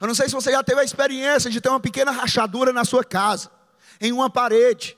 Eu 0.00 0.06
não 0.06 0.14
sei 0.14 0.28
se 0.28 0.34
você 0.34 0.52
já 0.52 0.62
teve 0.62 0.80
a 0.80 0.84
experiência 0.84 1.50
de 1.50 1.60
ter 1.60 1.68
uma 1.68 1.80
pequena 1.80 2.12
rachadura 2.12 2.72
na 2.72 2.84
sua 2.84 3.02
casa, 3.02 3.50
em 4.00 4.12
uma 4.12 4.30
parede. 4.30 4.96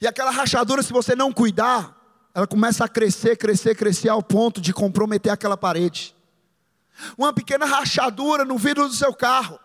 E 0.00 0.06
aquela 0.06 0.30
rachadura, 0.30 0.82
se 0.82 0.92
você 0.92 1.16
não 1.16 1.32
cuidar, 1.32 1.96
ela 2.34 2.46
começa 2.46 2.84
a 2.84 2.88
crescer, 2.88 3.36
crescer, 3.36 3.74
crescer 3.74 4.10
ao 4.10 4.22
ponto 4.22 4.60
de 4.60 4.74
comprometer 4.74 5.32
aquela 5.32 5.56
parede 5.56 6.14
uma 7.16 7.32
pequena 7.32 7.64
rachadura 7.64 8.44
no 8.44 8.58
vidro 8.58 8.88
do 8.88 8.94
seu 8.94 9.12
carro. 9.14 9.58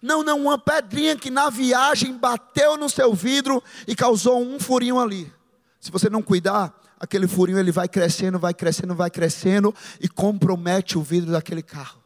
Não, 0.00 0.22
não, 0.22 0.40
uma 0.40 0.58
pedrinha 0.58 1.16
que 1.16 1.30
na 1.30 1.50
viagem 1.50 2.16
bateu 2.16 2.76
no 2.76 2.88
seu 2.88 3.12
vidro 3.14 3.62
e 3.86 3.94
causou 3.94 4.40
um 4.40 4.58
furinho 4.58 4.98
ali. 4.98 5.32
Se 5.80 5.90
você 5.90 6.08
não 6.08 6.22
cuidar, 6.22 6.72
aquele 6.98 7.26
furinho 7.26 7.58
ele 7.58 7.72
vai 7.72 7.88
crescendo, 7.88 8.38
vai 8.38 8.54
crescendo, 8.54 8.94
vai 8.94 9.10
crescendo 9.10 9.74
e 10.00 10.08
compromete 10.08 10.96
o 10.96 11.02
vidro 11.02 11.32
daquele 11.32 11.62
carro. 11.62 12.00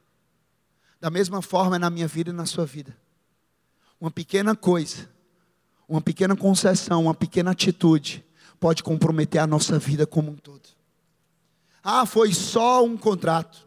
Da 1.01 1.11
mesma 1.11 1.43
forma 1.43 1.77
é 1.77 1.79
na 1.79 1.91
minha 1.91 2.09
vida 2.09 2.31
e 2.31 2.33
na 2.33 2.47
sua 2.47 2.65
vida. 2.65 2.97
Uma 4.01 4.11
pequena 4.11 4.57
coisa, 4.57 5.09
uma 5.89 6.01
pequena 6.01 6.35
concessão, 6.35 7.03
uma 7.03 7.15
pequena 7.15 7.51
atitude 7.51 8.25
pode 8.59 8.83
comprometer 8.83 9.41
a 9.41 9.47
nossa 9.47 9.79
vida 9.79 10.07
como 10.07 10.31
um 10.31 10.37
todo. 10.37 10.69
Ah, 11.85 12.05
foi 12.05 12.33
só 12.33 12.85
um 12.85 12.97
contrato. 12.97 13.66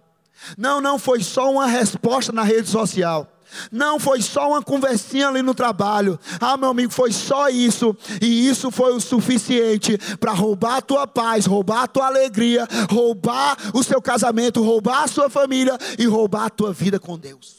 Não, 0.57 0.79
não 0.81 0.97
foi 0.97 1.23
só 1.23 1.51
uma 1.51 1.65
resposta 1.65 2.31
na 2.31 2.43
rede 2.43 2.69
social. 2.69 3.27
Não 3.71 3.99
foi 3.99 4.21
só 4.21 4.49
uma 4.49 4.61
conversinha 4.61 5.27
ali 5.27 5.41
no 5.41 5.53
trabalho. 5.53 6.19
Ah, 6.39 6.55
meu 6.55 6.69
amigo, 6.69 6.91
foi 6.91 7.11
só 7.11 7.49
isso. 7.49 7.95
E 8.21 8.47
isso 8.47 8.69
foi 8.69 8.93
o 8.93 8.99
suficiente 8.99 9.97
para 10.17 10.31
roubar 10.31 10.77
a 10.77 10.81
tua 10.81 11.07
paz, 11.07 11.45
roubar 11.45 11.83
a 11.83 11.87
tua 11.87 12.07
alegria, 12.07 12.67
roubar 12.89 13.57
o 13.73 13.83
seu 13.83 14.01
casamento, 14.01 14.63
roubar 14.63 15.03
a 15.03 15.07
sua 15.07 15.29
família 15.29 15.77
e 15.97 16.05
roubar 16.05 16.45
a 16.45 16.49
tua 16.49 16.71
vida 16.71 16.99
com 16.99 17.17
Deus. 17.17 17.57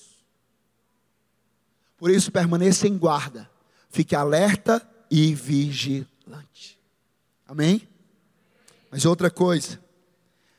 Por 1.97 2.11
isso, 2.11 2.31
permaneça 2.31 2.87
em 2.87 2.97
guarda. 2.97 3.51
Fique 3.90 4.14
alerta 4.14 4.81
e 5.11 5.35
vigilante. 5.35 6.79
Amém? 7.47 7.87
Mas 8.90 9.05
outra 9.05 9.31
coisa, 9.31 9.79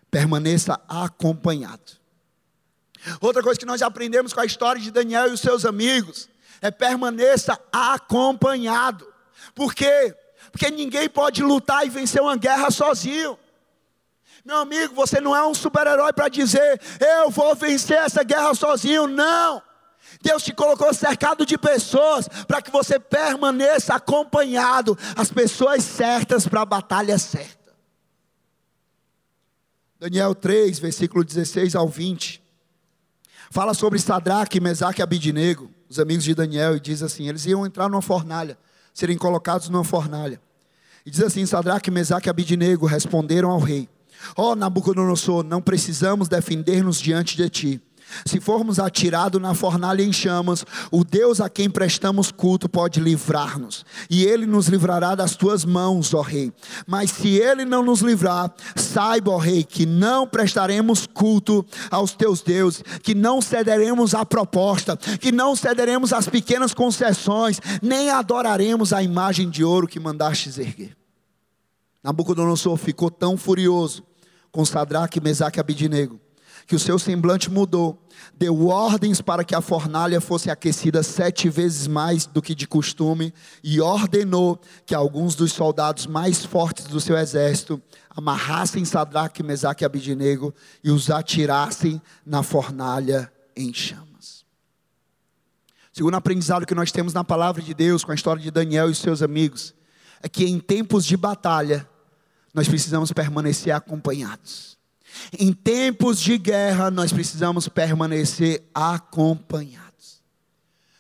permaneça 0.10 0.80
acompanhado. 0.88 2.01
Outra 3.20 3.42
coisa 3.42 3.60
que 3.60 3.66
nós 3.66 3.82
aprendemos 3.82 4.34
com 4.34 4.40
a 4.40 4.46
história 4.46 4.82
de 4.82 4.92
Daniel 4.92 5.28
e 5.28 5.32
os 5.32 5.40
seus 5.40 5.66
amigos 5.66 6.30
é 6.62 6.70
permaneça 6.70 7.60
acompanhado. 7.72 9.12
Por 9.56 9.74
quê? 9.74 10.16
Porque 10.52 10.70
ninguém 10.70 11.10
pode 11.10 11.42
lutar 11.42 11.86
e 11.86 11.90
vencer 11.90 12.22
uma 12.22 12.36
guerra 12.36 12.70
sozinho. 12.70 13.38
Meu 14.44 14.58
amigo, 14.58 14.96
você 14.96 15.22
não 15.22 15.36
é 15.36 15.46
um 15.46 15.54
super-herói 15.54 16.14
para 16.14 16.28
dizer, 16.28 16.82
eu 17.00 17.30
vou 17.30 17.56
vencer 17.56 17.98
essa 17.98 18.24
guerra 18.24 18.54
sozinho. 18.54 19.08
Não. 19.08 19.62
Deus 20.22 20.44
te 20.44 20.54
colocou 20.54 20.94
cercado 20.94 21.46
de 21.46 21.58
pessoas 21.58 22.28
para 22.48 22.62
que 22.62 22.72
você 22.72 23.00
permaneça 23.00 23.96
acompanhado, 23.96 24.98
as 25.16 25.32
pessoas 25.32 25.84
certas 25.84 26.48
para 26.48 26.62
a 26.62 26.66
batalha 26.66 27.18
certa. 27.18 27.62
Daniel 30.00 30.34
3, 30.34 30.80
versículo 30.80 31.24
16 31.24 31.76
ao 31.76 31.88
20. 31.88 32.41
Fala 33.54 33.74
sobre 33.74 34.00
Sadraque, 34.00 34.62
Mesaque 34.62 35.02
e 35.02 35.04
Abidinego, 35.04 35.70
os 35.90 36.00
amigos 36.00 36.24
de 36.24 36.34
Daniel, 36.34 36.78
e 36.78 36.80
diz 36.80 37.04
assim: 37.04 37.28
eles 37.28 37.46
iam 37.46 37.66
entrar 37.66 37.90
numa 37.90 38.02
fornalha, 38.02 38.58
serem 38.94 39.18
colocados 39.18 39.68
numa 39.68 39.84
fornalha. 39.84 40.40
E 41.06 41.12
diz 41.12 41.22
assim: 41.22 41.46
Sadraque, 41.46 41.92
Mesaque 41.92 42.30
e 42.30 42.30
Abidinego 42.30 42.86
responderam 42.86 43.52
ao 43.52 43.60
rei: 43.60 43.90
Ó 44.38 44.52
oh, 44.52 44.56
Nabucodonosor, 44.56 45.44
não 45.44 45.62
precisamos 45.62 46.30
defender-nos 46.30 47.02
diante 47.02 47.36
de 47.36 47.50
ti. 47.50 47.82
Se 48.26 48.40
formos 48.40 48.80
atirados 48.80 49.42
na 49.42 49.54
fornalha 49.54 50.02
em 50.02 50.12
chamas, 50.12 50.66
o 50.92 51.04
Deus 51.04 51.42
a 51.42 51.50
quem 51.50 51.70
prestamos 51.70 52.32
culto 52.32 52.70
pode 52.70 53.00
livrar-nos, 53.00 53.86
e 54.10 54.24
ele 54.26 54.46
nos 54.46 54.68
livrará 54.68 55.16
das 55.16 55.36
tuas 55.36 55.66
mãos, 55.66 56.14
ó 56.14 56.22
Rei. 56.22 56.52
Mas 56.86 57.12
se 57.12 57.30
ele 57.30 57.66
não 57.66 57.84
nos 57.84 58.02
livrar, 58.02 58.54
saiba, 58.76 59.32
ó 59.32 59.38
Rei, 59.38 59.64
que 59.64 59.86
não 59.86 60.28
prestaremos 60.28 61.08
culto 61.08 61.66
aos 61.90 62.14
teus 62.14 62.42
deuses, 62.42 62.84
que 63.04 63.16
não 63.16 63.42
cederemos 63.42 64.14
à 64.14 64.26
proposta, 64.26 64.98
que 64.98 65.32
não 65.32 65.56
cederemos 65.56 66.14
às 66.14 66.28
pequenas 66.28 66.74
concessões, 66.74 67.60
nem 67.82 68.10
adoraremos 68.10 68.94
a 68.94 69.02
imagem 69.02 69.50
de 69.50 69.64
ouro 69.64 69.88
que 69.88 70.00
mandastes 70.00 70.58
erguer. 70.58 70.96
Nabucodonosor 72.04 72.78
ficou 72.78 73.12
tão 73.12 73.38
furioso 73.38 74.04
com 74.52 74.66
Sadraque, 74.66 75.22
Mesaque 75.22 75.60
e 75.60 75.62
Abidinego 75.62 76.20
que 76.68 76.76
o 76.76 76.80
seu 76.80 76.98
semblante 76.98 77.50
mudou, 77.50 78.02
deu 78.38 78.68
ordens 78.68 79.22
para 79.22 79.44
que 79.44 79.56
a 79.56 79.62
fornalha 79.62 80.22
fosse 80.22 80.50
aquecida 80.50 81.04
sete 81.04 81.50
vezes 81.50 81.88
mais 81.88 82.26
do 82.26 82.42
que 82.42 82.56
de 82.56 82.68
costume, 82.68 83.34
e 83.64 83.82
ordenou 83.82 84.60
que 84.86 84.96
alguns 84.96 85.36
dos 85.36 85.54
soldados 85.54 86.08
mais 86.08 86.46
fortes 86.46 86.86
do 86.86 87.00
seu 87.00 87.18
exército 87.18 87.82
amarrassem 88.10 88.86
Sadraque, 88.86 89.44
Mesaque 89.44 89.84
e 89.84 89.86
Abidinego 89.86 90.54
e 90.84 90.92
os 90.92 91.10
atirassem 91.10 92.02
na 92.26 92.44
fornalha 92.44 93.32
em 93.56 93.74
chamas. 93.74 94.46
Segundo 95.94 96.16
aprendizado 96.16 96.66
que 96.66 96.76
nós 96.76 96.92
temos 96.92 97.14
na 97.14 97.24
palavra 97.24 97.62
de 97.62 97.74
Deus, 97.74 98.04
com 98.04 98.12
a 98.12 98.16
história 98.16 98.42
de 98.42 98.50
Daniel 98.50 98.90
e 98.90 98.96
seus 98.96 99.22
amigos, 99.22 99.74
é 100.22 100.30
que 100.30 100.46
em 100.46 100.60
tempos 100.60 101.06
de 101.06 101.18
batalha, 101.18 101.88
nós 102.54 102.68
precisamos 102.68 103.12
permanecer 103.12 103.74
acompanhados. 103.74 104.78
Em 105.38 105.54
tempos 105.54 106.20
de 106.20 106.38
guerra, 106.38 106.92
nós 106.92 107.12
precisamos 107.12 107.68
permanecer 107.68 108.64
acompanhados. 108.74 110.22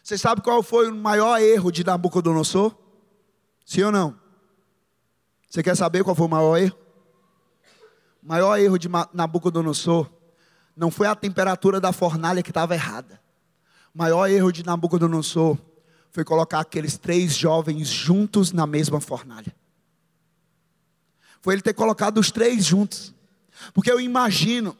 Você 0.03 0.17
sabe 0.17 0.41
qual 0.41 0.61
foi 0.61 0.89
o 0.91 0.95
maior 0.95 1.39
erro 1.39 1.71
de 1.71 1.83
Nabucodonosor? 1.83 2.75
Sim 3.65 3.83
ou 3.83 3.91
não? 3.91 4.19
Você 5.49 5.61
quer 5.63 5.75
saber 5.75 6.03
qual 6.03 6.15
foi 6.15 6.25
o 6.25 6.29
maior 6.29 6.57
erro? 6.57 6.77
O 8.23 8.27
maior 8.27 8.57
erro 8.57 8.77
de 8.77 8.89
Nabucodonosor 9.13 10.09
não 10.75 10.91
foi 10.91 11.07
a 11.07 11.15
temperatura 11.15 11.79
da 11.79 11.91
fornalha 11.91 12.43
que 12.43 12.51
estava 12.51 12.73
errada. 12.73 13.21
O 13.93 13.97
maior 13.97 14.29
erro 14.29 14.51
de 14.51 14.65
Nabucodonosor 14.65 15.57
foi 16.11 16.23
colocar 16.23 16.59
aqueles 16.59 16.97
três 16.97 17.35
jovens 17.35 17.87
juntos 17.87 18.51
na 18.51 18.67
mesma 18.67 18.99
fornalha. 18.99 19.55
Foi 21.41 21.55
ele 21.55 21.61
ter 21.61 21.73
colocado 21.73 22.19
os 22.19 22.31
três 22.31 22.65
juntos. 22.65 23.13
Porque 23.73 23.91
eu 23.91 23.99
imagino 23.99 24.77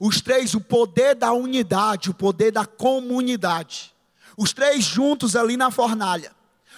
os 0.00 0.20
três, 0.20 0.54
o 0.54 0.60
poder 0.60 1.14
da 1.14 1.32
unidade, 1.32 2.10
o 2.10 2.14
poder 2.14 2.50
da 2.50 2.66
comunidade. 2.66 3.94
Os 4.36 4.52
três 4.52 4.84
juntos 4.84 5.36
ali 5.36 5.56
na 5.56 5.70
fornalha. 5.70 6.32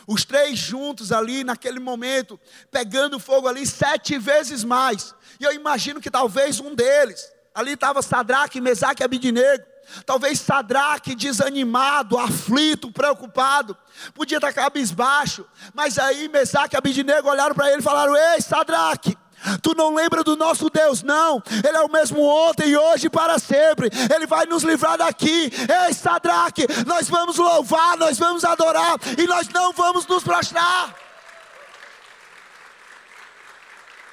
Os 0.06 0.24
três 0.24 0.58
juntos 0.58 1.12
ali 1.12 1.44
naquele 1.44 1.80
momento, 1.80 2.38
pegando 2.70 3.18
fogo 3.18 3.48
ali 3.48 3.66
sete 3.66 4.18
vezes 4.18 4.62
mais. 4.62 5.14
E 5.40 5.44
eu 5.44 5.52
imagino 5.52 6.00
que 6.00 6.10
talvez 6.10 6.60
um 6.60 6.74
deles, 6.74 7.32
ali 7.54 7.72
estava 7.72 8.02
Sadraque, 8.02 8.60
Mesaque 8.60 9.02
e 9.02 9.04
Abidinego. 9.04 9.64
Talvez 10.04 10.40
Sadraque 10.40 11.14
desanimado, 11.14 12.18
aflito, 12.18 12.90
preocupado, 12.90 13.76
podia 14.14 14.38
estar 14.38 14.52
cabisbaixo, 14.52 15.44
mas 15.74 15.98
aí 15.98 16.28
Mesaque 16.28 16.74
e 16.74 16.78
Abidinego 16.78 17.28
olharam 17.28 17.54
para 17.54 17.70
ele 17.70 17.80
e 17.80 17.82
falaram: 17.82 18.16
Ei, 18.16 18.40
Sadraque, 18.40 19.16
Tu 19.62 19.74
não 19.74 19.94
lembra 19.94 20.24
do 20.24 20.36
nosso 20.36 20.70
Deus, 20.70 21.02
não. 21.02 21.42
Ele 21.66 21.76
é 21.76 21.80
o 21.80 21.90
mesmo 21.90 22.22
ontem 22.22 22.76
hoje 22.76 23.06
e 23.06 23.10
para 23.10 23.38
sempre. 23.38 23.90
Ele 24.14 24.26
vai 24.26 24.46
nos 24.46 24.62
livrar 24.62 24.98
daqui. 24.98 25.50
Ei, 25.86 25.94
Sadraque, 25.94 26.66
nós 26.86 27.08
vamos 27.08 27.36
louvar, 27.36 27.96
nós 27.96 28.18
vamos 28.18 28.44
adorar 28.44 28.98
e 29.18 29.26
nós 29.26 29.48
não 29.48 29.72
vamos 29.72 30.06
nos 30.06 30.22
prostrar. 30.22 30.94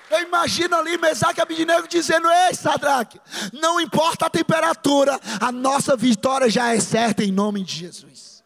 Eu 0.09 0.23
imagino 0.23 0.75
ali 0.75 0.97
Mesaque 0.97 1.39
e 1.39 1.41
Abidinego 1.41 1.87
dizendo: 1.87 2.27
Ei, 2.29 2.53
Sadraque, 2.53 3.19
não 3.53 3.79
importa 3.79 4.25
a 4.25 4.29
temperatura, 4.29 5.17
a 5.39 5.51
nossa 5.51 5.95
vitória 5.95 6.49
já 6.49 6.75
é 6.75 6.79
certa 6.81 7.23
em 7.23 7.31
nome 7.31 7.63
de 7.63 7.77
Jesus. 7.77 8.43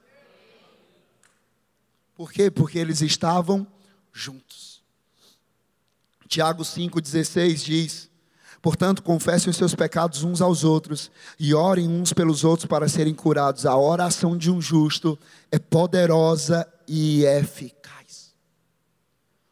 Por 2.15 2.31
quê? 2.31 2.51
Porque 2.51 2.77
eles 2.77 3.01
estavam 3.01 3.67
juntos. 4.13 4.44
Tiago 6.27 6.63
5,16 6.63 7.63
diz: 7.63 8.09
Portanto, 8.61 9.03
confessem 9.03 9.49
os 9.49 9.57
seus 9.57 9.75
pecados 9.75 10.23
uns 10.23 10.41
aos 10.41 10.63
outros 10.63 11.11
e 11.39 11.53
orem 11.53 11.87
uns 11.87 12.13
pelos 12.13 12.43
outros 12.43 12.67
para 12.67 12.87
serem 12.87 13.13
curados. 13.13 13.65
A 13.65 13.77
oração 13.77 14.37
de 14.37 14.51
um 14.51 14.61
justo 14.61 15.17
é 15.51 15.59
poderosa 15.59 16.67
e 16.87 17.23
eficaz. 17.23 18.33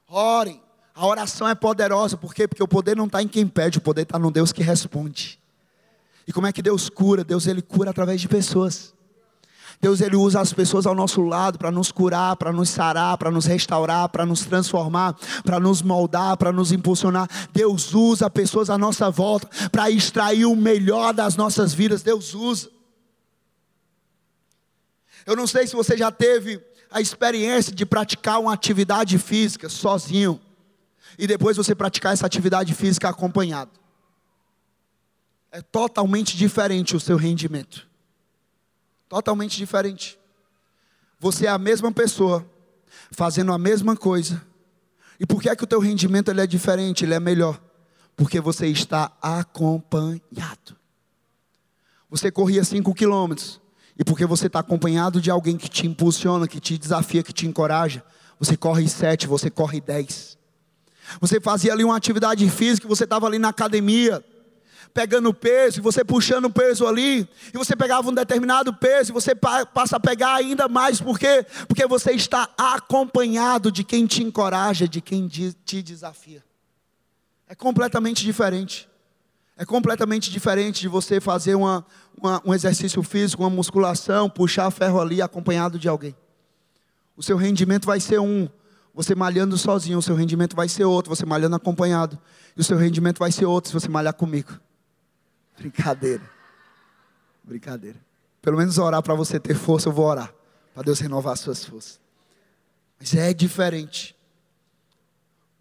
Orem 0.07 0.63
a 0.95 1.07
oração 1.07 1.47
é 1.47 1.55
poderosa, 1.55 2.15
por 2.15 2.33
quê? 2.35 2.47
Porque 2.47 2.61
o 2.61 2.67
poder 2.67 2.95
não 2.95 3.05
está 3.05 3.21
em 3.21 3.27
quem 3.27 3.47
pede, 3.47 3.79
o 3.79 3.81
poder 3.81 4.03
está 4.03 4.19
no 4.19 4.29
Deus 4.29 4.51
que 4.51 4.61
responde. 4.61 5.39
E 6.27 6.31
como 6.31 6.45
é 6.45 6.53
que 6.53 6.61
Deus 6.61 6.87
cura? 6.87 7.23
Deus 7.23 7.47
ele 7.47 7.61
cura 7.61 7.89
através 7.89 8.21
de 8.21 8.27
pessoas. 8.27 8.93
Deus 9.83 9.99
ele 9.99 10.15
usa 10.15 10.39
as 10.39 10.53
pessoas 10.53 10.85
ao 10.85 10.95
nosso 10.95 11.21
lado 11.21 11.59
para 11.59 11.69
nos 11.69 11.91
curar, 11.91 12.37
para 12.37 12.53
nos 12.53 12.69
sarar, 12.69 13.17
para 13.17 13.29
nos 13.29 13.45
restaurar, 13.45 14.07
para 14.07 14.25
nos 14.25 14.45
transformar, 14.45 15.13
para 15.43 15.59
nos 15.59 15.81
moldar, 15.81 16.37
para 16.37 16.53
nos 16.53 16.71
impulsionar. 16.71 17.27
Deus 17.51 17.93
usa 17.93 18.29
pessoas 18.29 18.69
à 18.69 18.77
nossa 18.77 19.11
volta 19.11 19.49
para 19.69 19.91
extrair 19.91 20.45
o 20.45 20.55
melhor 20.55 21.13
das 21.13 21.35
nossas 21.35 21.73
vidas. 21.73 22.01
Deus 22.01 22.33
usa. 22.33 22.69
Eu 25.25 25.35
não 25.35 25.45
sei 25.45 25.67
se 25.67 25.75
você 25.75 25.97
já 25.97 26.09
teve 26.09 26.63
a 26.89 27.01
experiência 27.01 27.75
de 27.75 27.85
praticar 27.85 28.39
uma 28.39 28.53
atividade 28.53 29.17
física 29.17 29.67
sozinho 29.67 30.39
e 31.19 31.27
depois 31.27 31.57
você 31.57 31.75
praticar 31.75 32.13
essa 32.13 32.25
atividade 32.25 32.73
física 32.73 33.09
acompanhado. 33.09 33.71
É 35.51 35.61
totalmente 35.61 36.37
diferente 36.37 36.95
o 36.95 37.01
seu 37.01 37.17
rendimento. 37.17 37.91
Totalmente 39.13 39.55
diferente. 39.57 40.17
Você 41.19 41.45
é 41.45 41.49
a 41.49 41.59
mesma 41.59 41.91
pessoa, 41.91 42.43
fazendo 43.11 43.53
a 43.53 43.59
mesma 43.59 43.95
coisa. 43.95 44.41
E 45.19 45.25
por 45.27 45.39
que 45.39 45.49
é 45.49 45.55
que 45.55 45.63
o 45.63 45.67
teu 45.67 45.79
rendimento 45.79 46.31
ele 46.31 46.41
é 46.41 46.47
diferente, 46.47 47.05
ele 47.05 47.13
é 47.13 47.19
melhor? 47.19 47.61
Porque 48.15 48.41
você 48.41 48.65
está 48.65 49.15
acompanhado. 49.21 50.75
Você 52.09 52.31
corria 52.31 52.63
5 52.63 52.91
quilômetros. 52.95 53.61
E 53.95 54.03
porque 54.03 54.25
você 54.25 54.47
está 54.47 54.61
acompanhado 54.61 55.21
de 55.21 55.29
alguém 55.29 55.57
que 55.57 55.69
te 55.69 55.85
impulsiona, 55.85 56.47
que 56.47 56.59
te 56.59 56.75
desafia, 56.75 57.21
que 57.21 57.31
te 57.31 57.45
encoraja, 57.45 58.03
você 58.39 58.57
corre 58.57 58.89
sete, 58.89 59.27
você 59.27 59.47
corre 59.47 59.79
dez. 59.79 60.39
Você 61.21 61.39
fazia 61.39 61.71
ali 61.71 61.83
uma 61.83 61.95
atividade 61.95 62.49
física, 62.49 62.87
você 62.87 63.03
estava 63.03 63.27
ali 63.27 63.37
na 63.37 63.49
academia, 63.49 64.25
pegando 64.93 65.33
peso, 65.33 65.79
e 65.79 65.81
você 65.81 66.03
puxando 66.03 66.49
peso 66.49 66.85
ali, 66.85 67.27
e 67.53 67.57
você 67.57 67.75
pegava 67.75 68.09
um 68.09 68.13
determinado 68.13 68.73
peso, 68.73 69.11
e 69.11 69.13
você 69.13 69.33
passa 69.33 69.97
a 69.97 69.99
pegar 69.99 70.35
ainda 70.35 70.67
mais, 70.67 71.01
por 71.01 71.17
quê? 71.17 71.45
Porque 71.67 71.87
você 71.87 72.11
está 72.11 72.49
acompanhado 72.57 73.71
de 73.71 73.83
quem 73.83 74.05
te 74.05 74.23
encoraja, 74.23 74.87
de 74.87 75.01
quem 75.01 75.27
te 75.27 75.81
desafia. 75.81 76.43
É 77.47 77.55
completamente 77.55 78.23
diferente. 78.23 78.87
É 79.55 79.65
completamente 79.65 80.31
diferente 80.31 80.81
de 80.81 80.87
você 80.87 81.21
fazer 81.21 81.55
uma, 81.55 81.85
uma, 82.19 82.41
um 82.43 82.53
exercício 82.53 83.03
físico, 83.03 83.43
uma 83.43 83.49
musculação, 83.49 84.29
puxar 84.29 84.69
ferro 84.71 84.99
ali 84.99 85.21
acompanhado 85.21 85.77
de 85.77 85.87
alguém. 85.87 86.15
O 87.15 87.21
seu 87.21 87.37
rendimento 87.37 87.85
vai 87.85 87.99
ser 87.99 88.19
um, 88.19 88.49
você 88.93 89.13
malhando 89.13 89.55
sozinho, 89.57 89.99
o 89.99 90.01
seu 90.01 90.15
rendimento 90.15 90.55
vai 90.55 90.67
ser 90.67 90.85
outro, 90.85 91.15
você 91.15 91.25
malhando 91.25 91.55
acompanhado. 91.55 92.17
E 92.57 92.61
o 92.61 92.63
seu 92.63 92.77
rendimento 92.77 93.19
vai 93.19 93.31
ser 93.31 93.45
outro 93.45 93.69
se 93.69 93.73
você 93.73 93.87
malhar 93.87 94.13
comigo. 94.13 94.59
Brincadeira. 95.57 96.29
Brincadeira. 97.43 97.99
Pelo 98.41 98.57
menos 98.57 98.77
orar 98.77 99.01
para 99.01 99.13
você 99.13 99.39
ter 99.39 99.55
força, 99.55 99.89
eu 99.89 99.93
vou 99.93 100.05
orar. 100.05 100.33
Para 100.73 100.83
Deus 100.83 100.99
renovar 100.99 101.33
as 101.33 101.39
suas 101.39 101.63
forças. 101.63 101.99
Mas 102.99 103.13
é 103.13 103.33
diferente. 103.33 104.15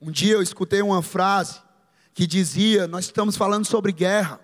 Um 0.00 0.11
dia 0.11 0.35
eu 0.35 0.42
escutei 0.42 0.83
uma 0.83 1.02
frase 1.02 1.61
que 2.12 2.26
dizia: 2.26 2.87
Nós 2.88 3.05
estamos 3.05 3.37
falando 3.37 3.64
sobre 3.64 3.92
guerra. 3.92 4.40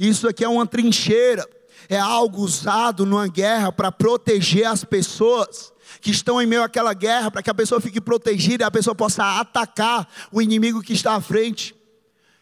Isso 0.00 0.28
aqui 0.28 0.44
é 0.44 0.48
uma 0.48 0.66
trincheira. 0.66 1.46
É 1.88 1.98
algo 1.98 2.40
usado 2.40 3.04
numa 3.04 3.28
guerra 3.28 3.70
para 3.70 3.92
proteger 3.92 4.66
as 4.66 4.82
pessoas 4.82 5.72
que 6.00 6.10
estão 6.10 6.40
em 6.40 6.46
meio 6.46 6.62
àquela 6.62 6.94
guerra, 6.94 7.30
para 7.30 7.42
que 7.42 7.50
a 7.50 7.54
pessoa 7.54 7.80
fique 7.80 8.00
protegida 8.00 8.64
e 8.64 8.66
a 8.66 8.70
pessoa 8.70 8.94
possa 8.94 9.38
atacar 9.38 10.08
o 10.32 10.40
inimigo 10.40 10.82
que 10.82 10.94
está 10.94 11.14
à 11.14 11.20
frente. 11.20 11.75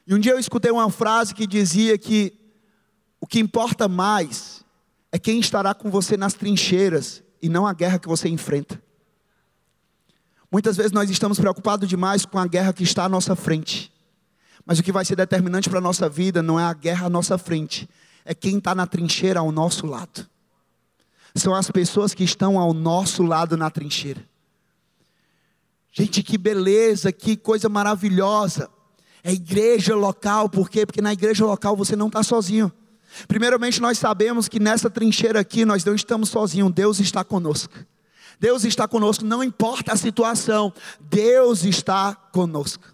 E 0.07 0.15
um 0.15 0.19
dia 0.19 0.33
eu 0.33 0.39
escutei 0.39 0.71
uma 0.71 0.91
frase 0.91 1.35
que 1.35 1.47
dizia 1.47 1.97
que 1.97 2.33
o 3.21 3.27
que 3.27 3.39
importa 3.39 3.89
mais 3.89 4.65
é 5.11 5.19
quem 5.19 5.39
estará 5.39 5.75
com 5.75 5.91
você 5.91 6.17
nas 6.17 6.35
trincheiras 6.35 7.23
e 7.41 7.49
não 7.49 7.67
a 7.67 7.73
guerra 7.73 7.99
que 7.99 8.09
você 8.09 8.29
enfrenta. 8.29 8.83
Muitas 10.51 10.77
vezes 10.77 10.93
nós 10.93 11.09
estamos 11.11 11.39
preocupados 11.39 11.89
demais 11.89 12.25
com 12.25 12.39
a 12.39 12.47
guerra 12.47 12.73
que 12.73 12.83
está 12.83 13.05
à 13.05 13.09
nossa 13.09 13.35
frente. 13.35 13.93
Mas 14.65 14.79
o 14.79 14.83
que 14.83 14.93
vai 14.93 15.05
ser 15.05 15.17
determinante 15.17 15.69
para 15.69 15.79
a 15.79 15.83
nossa 15.83 16.09
vida 16.09 16.43
não 16.43 16.59
é 16.59 16.65
a 16.65 16.73
guerra 16.73 17.07
à 17.07 17.11
nossa 17.11 17.37
frente, 17.37 17.89
é 18.25 18.35
quem 18.35 18.59
está 18.59 18.75
na 18.75 18.87
trincheira 18.87 19.41
ao 19.41 19.53
nosso 19.53 19.87
lado 19.87 20.27
são 21.35 21.55
as 21.55 21.71
pessoas 21.71 22.15
que 22.15 22.23
estão 22.23 22.59
ao 22.59 22.73
nosso 22.73 23.23
lado 23.23 23.57
na 23.57 23.71
trincheira. 23.71 24.25
Gente, 25.91 26.23
que 26.23 26.39
beleza, 26.39 27.13
que 27.13 27.37
coisa 27.37 27.69
maravilhosa. 27.69 28.69
É 29.25 29.33
igreja 29.33 29.97
local, 29.97 30.51
por 30.51 30.69
quê? 30.69 30.85
Porque 30.85 31.01
na 31.01 31.15
igreja 31.15 31.47
local 31.47 31.75
você 31.75 31.97
não 31.97 32.09
está 32.09 32.23
sozinho. 32.23 32.71
Primeiramente, 33.27 33.81
nós 33.81 33.99
sabemos 33.99 34.49
que 34.49 34.61
nessa 34.61 34.91
trincheira 34.91 35.41
aqui 35.41 35.65
nós 35.65 35.83
não 35.83 35.95
estamos 35.95 36.29
sozinhos, 36.29 36.71
Deus 36.73 37.01
está 37.01 37.25
conosco. 37.25 37.73
Deus 38.39 38.65
está 38.65 38.87
conosco, 38.87 39.25
não 39.25 39.43
importa 39.43 39.95
a 39.95 39.97
situação, 39.97 40.73
Deus 41.01 41.65
está 41.65 42.15
conosco. 42.15 42.85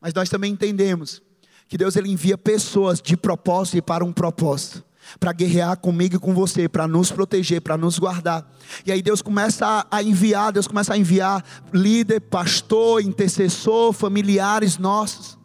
Mas 0.00 0.14
nós 0.14 0.28
também 0.28 0.52
entendemos 0.52 1.20
que 1.66 1.76
Deus 1.76 1.96
ele 1.96 2.10
envia 2.10 2.38
pessoas 2.38 3.00
de 3.02 3.16
propósito 3.16 3.78
e 3.78 3.82
para 3.82 4.04
um 4.04 4.12
propósito 4.12 4.84
para 5.18 5.32
guerrear 5.32 5.76
comigo 5.78 6.16
e 6.16 6.18
com 6.18 6.32
você, 6.32 6.68
para 6.68 6.86
nos 6.86 7.10
proteger, 7.10 7.60
para 7.60 7.76
nos 7.76 7.98
guardar. 7.98 8.48
E 8.86 8.92
aí 8.92 9.02
Deus 9.02 9.20
começa 9.20 9.86
a 9.90 10.02
enviar, 10.02 10.52
Deus 10.52 10.66
começa 10.66 10.94
a 10.94 10.98
enviar 10.98 11.44
líder, 11.72 12.20
pastor, 12.20 13.02
intercessor, 13.02 13.92
familiares 13.92 14.78
nossos. 14.78 15.41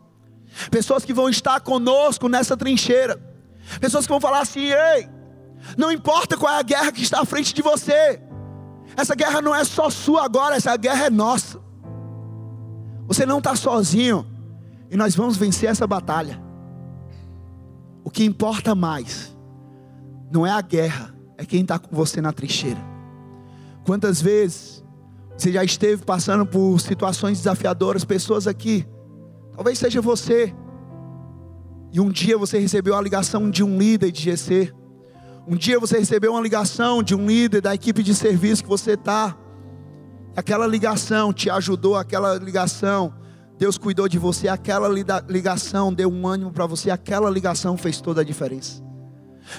Pessoas 0.69 1.05
que 1.05 1.13
vão 1.13 1.29
estar 1.29 1.59
conosco 1.61 2.27
nessa 2.27 2.55
trincheira. 2.57 3.19
Pessoas 3.79 4.05
que 4.05 4.11
vão 4.11 4.21
falar 4.21 4.41
assim: 4.41 4.71
"Ei, 4.71 5.09
não 5.77 5.91
importa 5.91 6.37
qual 6.37 6.53
é 6.53 6.59
a 6.59 6.63
guerra 6.63 6.91
que 6.91 7.01
está 7.01 7.21
à 7.21 7.25
frente 7.25 7.53
de 7.53 7.61
você. 7.61 8.21
Essa 8.95 9.15
guerra 9.15 9.41
não 9.41 9.53
é 9.53 9.63
só 9.63 9.89
sua 9.89 10.23
agora, 10.23 10.55
essa 10.55 10.75
guerra 10.77 11.05
é 11.05 11.09
nossa. 11.09 11.59
Você 13.07 13.25
não 13.25 13.39
está 13.39 13.55
sozinho. 13.55 14.25
E 14.89 14.95
nós 14.95 15.15
vamos 15.15 15.37
vencer 15.37 15.69
essa 15.69 15.85
batalha. 15.85 16.41
O 18.03 18.09
que 18.09 18.23
importa 18.23 18.73
mais 18.73 19.35
não 20.31 20.45
é 20.45 20.51
a 20.51 20.61
guerra, 20.61 21.13
é 21.37 21.45
quem 21.45 21.61
está 21.61 21.77
com 21.77 21.93
você 21.95 22.21
na 22.21 22.31
trincheira. 22.31 22.79
Quantas 23.85 24.21
vezes 24.21 24.83
você 25.37 25.51
já 25.51 25.63
esteve 25.63 26.03
passando 26.03 26.45
por 26.45 26.79
situações 26.79 27.37
desafiadoras, 27.37 28.03
pessoas 28.03 28.47
aqui, 28.47 28.87
talvez 29.57 29.79
seja 29.79 29.99
você, 29.99 30.53
e 31.91 31.99
um 31.99 32.11
dia 32.11 32.37
você 32.37 32.59
recebeu 32.59 32.95
a 32.95 33.01
ligação 33.01 33.49
de 33.49 33.63
um 33.63 33.75
líder 33.75 34.11
de 34.11 34.21
GC, 34.21 34.71
um 35.47 35.55
dia 35.55 35.79
você 35.79 35.97
recebeu 35.97 36.33
uma 36.33 36.41
ligação 36.41 37.01
de 37.01 37.15
um 37.15 37.25
líder 37.25 37.59
da 37.59 37.73
equipe 37.73 38.03
de 38.03 38.13
serviço 38.13 38.61
que 38.61 38.69
você 38.69 38.91
está, 38.91 39.35
aquela 40.35 40.67
ligação 40.67 41.33
te 41.33 41.49
ajudou, 41.49 41.95
aquela 41.95 42.35
ligação, 42.35 43.11
Deus 43.57 43.79
cuidou 43.79 44.07
de 44.07 44.19
você, 44.19 44.47
aquela 44.47 44.87
ligação 45.27 45.91
deu 45.91 46.11
um 46.11 46.27
ânimo 46.27 46.51
para 46.51 46.67
você, 46.67 46.91
aquela 46.91 47.27
ligação 47.27 47.75
fez 47.75 47.99
toda 47.99 48.21
a 48.21 48.23
diferença. 48.23 48.83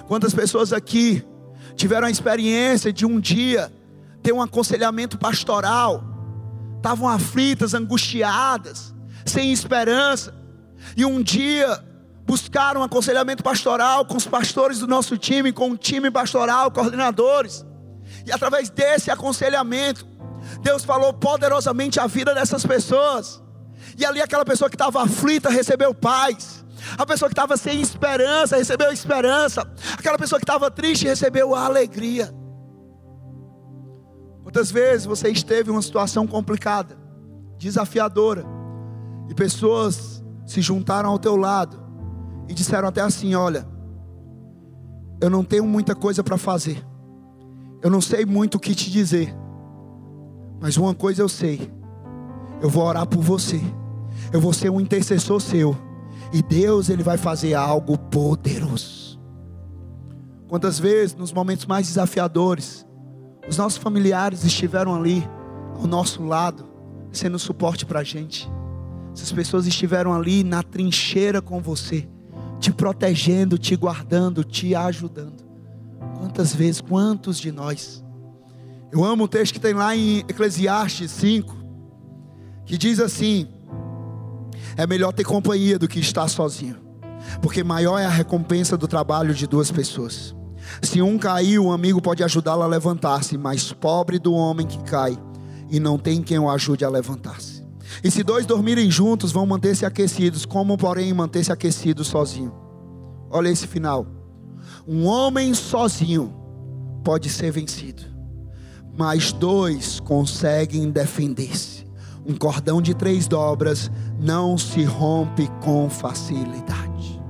Quantas 0.07 0.33
pessoas 0.33 0.73
aqui 0.73 1.25
tiveram 1.75 2.07
a 2.07 2.11
experiência 2.11 2.93
de 2.93 3.05
um 3.05 3.19
dia 3.19 3.73
ter 4.23 4.33
um 4.33 4.41
aconselhamento 4.41 5.19
pastoral, 5.19 6.05
estavam 6.77 7.09
aflitas, 7.09 7.75
angustiadas, 7.75 8.95
sem 9.29 9.53
esperança, 9.53 10.35
e 10.97 11.05
um 11.05 11.23
dia 11.23 11.85
buscaram 12.25 12.81
um 12.81 12.85
aconselhamento 12.85 13.43
pastoral 13.43 14.05
com 14.05 14.17
os 14.17 14.27
pastores 14.27 14.79
do 14.79 14.87
nosso 14.87 15.17
time, 15.17 15.53
com 15.53 15.71
o 15.71 15.77
time 15.77 16.11
pastoral, 16.11 16.71
coordenadores, 16.71 17.65
e 18.27 18.33
através 18.33 18.69
desse 18.71 19.11
aconselhamento, 19.11 20.07
Deus 20.61 20.85
falou 20.85 21.13
poderosamente 21.13 22.01
a 22.01 22.07
vida 22.07 22.35
dessas 22.35 22.65
pessoas. 22.65 23.43
E 23.97 24.05
ali 24.05 24.21
aquela 24.21 24.45
pessoa 24.45 24.69
que 24.69 24.77
estava 24.77 25.03
aflita 25.03 25.51
recebeu 25.51 25.95
paz. 25.95 26.65
A 26.97 27.05
pessoa 27.05 27.29
que 27.29 27.33
estava 27.33 27.57
sem 27.57 27.81
esperança 27.81 28.57
recebeu 28.57 28.93
esperança. 28.93 29.71
Aquela 29.97 30.19
pessoa 30.19 30.39
que 30.39 30.45
estava 30.45 30.71
triste 30.71 31.07
recebeu 31.07 31.55
a 31.55 31.65
alegria. 31.65 32.33
Quantas 34.43 34.71
vezes 34.71 35.07
você 35.07 35.29
esteve 35.29 35.71
em 35.71 35.73
uma 35.73 35.83
situação 35.83 36.27
complicada, 36.27 36.97
desafiadora, 37.59 38.45
e 39.29 39.35
pessoas 39.35 40.23
se 40.47 40.61
juntaram 40.61 41.11
ao 41.11 41.19
teu 41.19 41.37
lado 41.37 41.79
e 42.49 42.55
disseram 42.55 42.89
até 42.89 43.01
assim: 43.01 43.35
Olha, 43.35 43.67
eu 45.21 45.29
não 45.29 45.45
tenho 45.45 45.67
muita 45.67 45.95
coisa 45.95 46.23
para 46.25 46.39
fazer, 46.39 46.85
eu 47.83 47.91
não 47.91 48.01
sei 48.01 48.25
muito 48.25 48.57
o 48.57 48.61
que 48.61 48.75
te 48.75 48.91
dizer, 48.91 49.35
mas 50.61 50.77
uma 50.77 50.95
coisa 50.95 51.23
eu 51.23 51.29
sei: 51.29 51.71
eu 52.61 52.69
vou 52.69 52.85
orar 52.85 53.07
por 53.07 53.23
você, 53.23 53.61
eu 54.33 54.41
vou 54.41 54.53
ser 54.53 54.71
um 54.71 54.81
intercessor 54.81 55.41
seu, 55.41 55.77
e 56.33 56.43
Deus 56.43 56.89
ele 56.89 57.03
vai 57.03 57.17
fazer 57.17 57.55
algo 57.55 57.97
poderoso. 57.97 59.19
Quantas 60.49 60.79
vezes 60.79 61.15
nos 61.15 61.33
momentos 61.33 61.67
mais 61.67 61.87
desafiadores, 61.87 62.87
os 63.47 63.59
nossos 63.59 63.79
familiares 63.79 64.45
estiveram 64.45 64.95
ali 64.95 65.29
ao 65.79 65.87
nosso 65.87 66.25
lado, 66.25 66.67
sendo 67.13 67.39
suporte 67.39 67.85
para 67.85 68.01
a 68.01 68.05
gente. 68.05 68.51
Essas 69.19 69.33
pessoas 69.33 69.67
estiveram 69.67 70.15
ali 70.15 70.45
na 70.45 70.63
trincheira 70.63 71.43
com 71.43 71.61
você, 71.61 72.09
te 72.61 72.73
protegendo, 72.73 73.59
te 73.59 73.75
guardando, 73.75 74.45
te 74.45 74.77
ajudando. 74.77 75.43
Quantas 76.17 76.55
vezes, 76.55 76.81
quantos 76.81 77.37
de 77.37 77.51
nós? 77.51 78.05
Eu 78.93 79.05
amo 79.05 79.25
o 79.25 79.29
texto 79.29 79.55
que 79.55 79.61
tem 79.61 79.75
lá 79.75 79.95
em 79.97 80.19
Eclesiastes 80.21 81.11
5, 81.11 81.57
que 82.65 82.79
diz 82.79 83.01
assim: 83.01 83.49
É 84.77 84.87
melhor 84.87 85.13
ter 85.13 85.25
companhia 85.25 85.81
do 85.81 85.89
que 85.89 85.99
estar 85.99 86.29
sozinho, 86.29 86.77
porque 87.43 87.65
maior 87.65 87.99
é 87.99 88.07
a 88.07 88.11
recompensa 88.11 88.77
do 88.77 88.87
trabalho 88.87 89.35
de 89.35 89.49
duas 89.49 89.69
pessoas. 89.73 90.33
Se 90.81 91.03
um 91.03 91.19
cair, 91.19 91.59
o 91.59 91.73
amigo 91.73 92.01
pode 92.01 92.23
ajudá-lo 92.23 92.63
a 92.63 92.69
levantar-se, 92.69 93.37
mas 93.37 93.73
pobre 93.73 94.21
do 94.21 94.33
homem 94.33 94.65
que 94.65 94.79
cai 94.85 95.19
e 95.69 95.81
não 95.81 95.99
tem 95.99 96.23
quem 96.23 96.39
o 96.39 96.49
ajude 96.49 96.85
a 96.85 96.89
levantar-se. 96.89 97.58
E 98.03 98.11
se 98.11 98.23
dois 98.23 98.47
dormirem 98.47 98.91
juntos, 98.91 99.33
vão 99.33 99.47
manter-se 99.47 99.85
aquecidos, 99.85 100.45
como 100.45 100.77
porém 100.77 101.13
manter-se 101.13 101.53
aquecidos 101.53 102.07
sozinho. 102.07 102.53
Olha 103.31 103.49
esse 103.49 103.67
final. 103.67 104.07
Um 104.87 105.07
homem 105.07 105.53
sozinho 105.55 106.33
pode 107.05 107.29
ser 107.29 107.51
vencido 107.51 108.19
mas 108.99 109.31
dois 109.31 110.01
conseguem 110.01 110.91
defender-se. 110.91 111.87
Um 112.27 112.35
cordão 112.35 112.83
de 112.83 112.95
três 112.95 113.29
dobras 113.29 113.89
não 114.19 114.59
se 114.59 114.83
rompe 114.83 115.49
com 115.63 115.89
facilidade. 115.89 117.23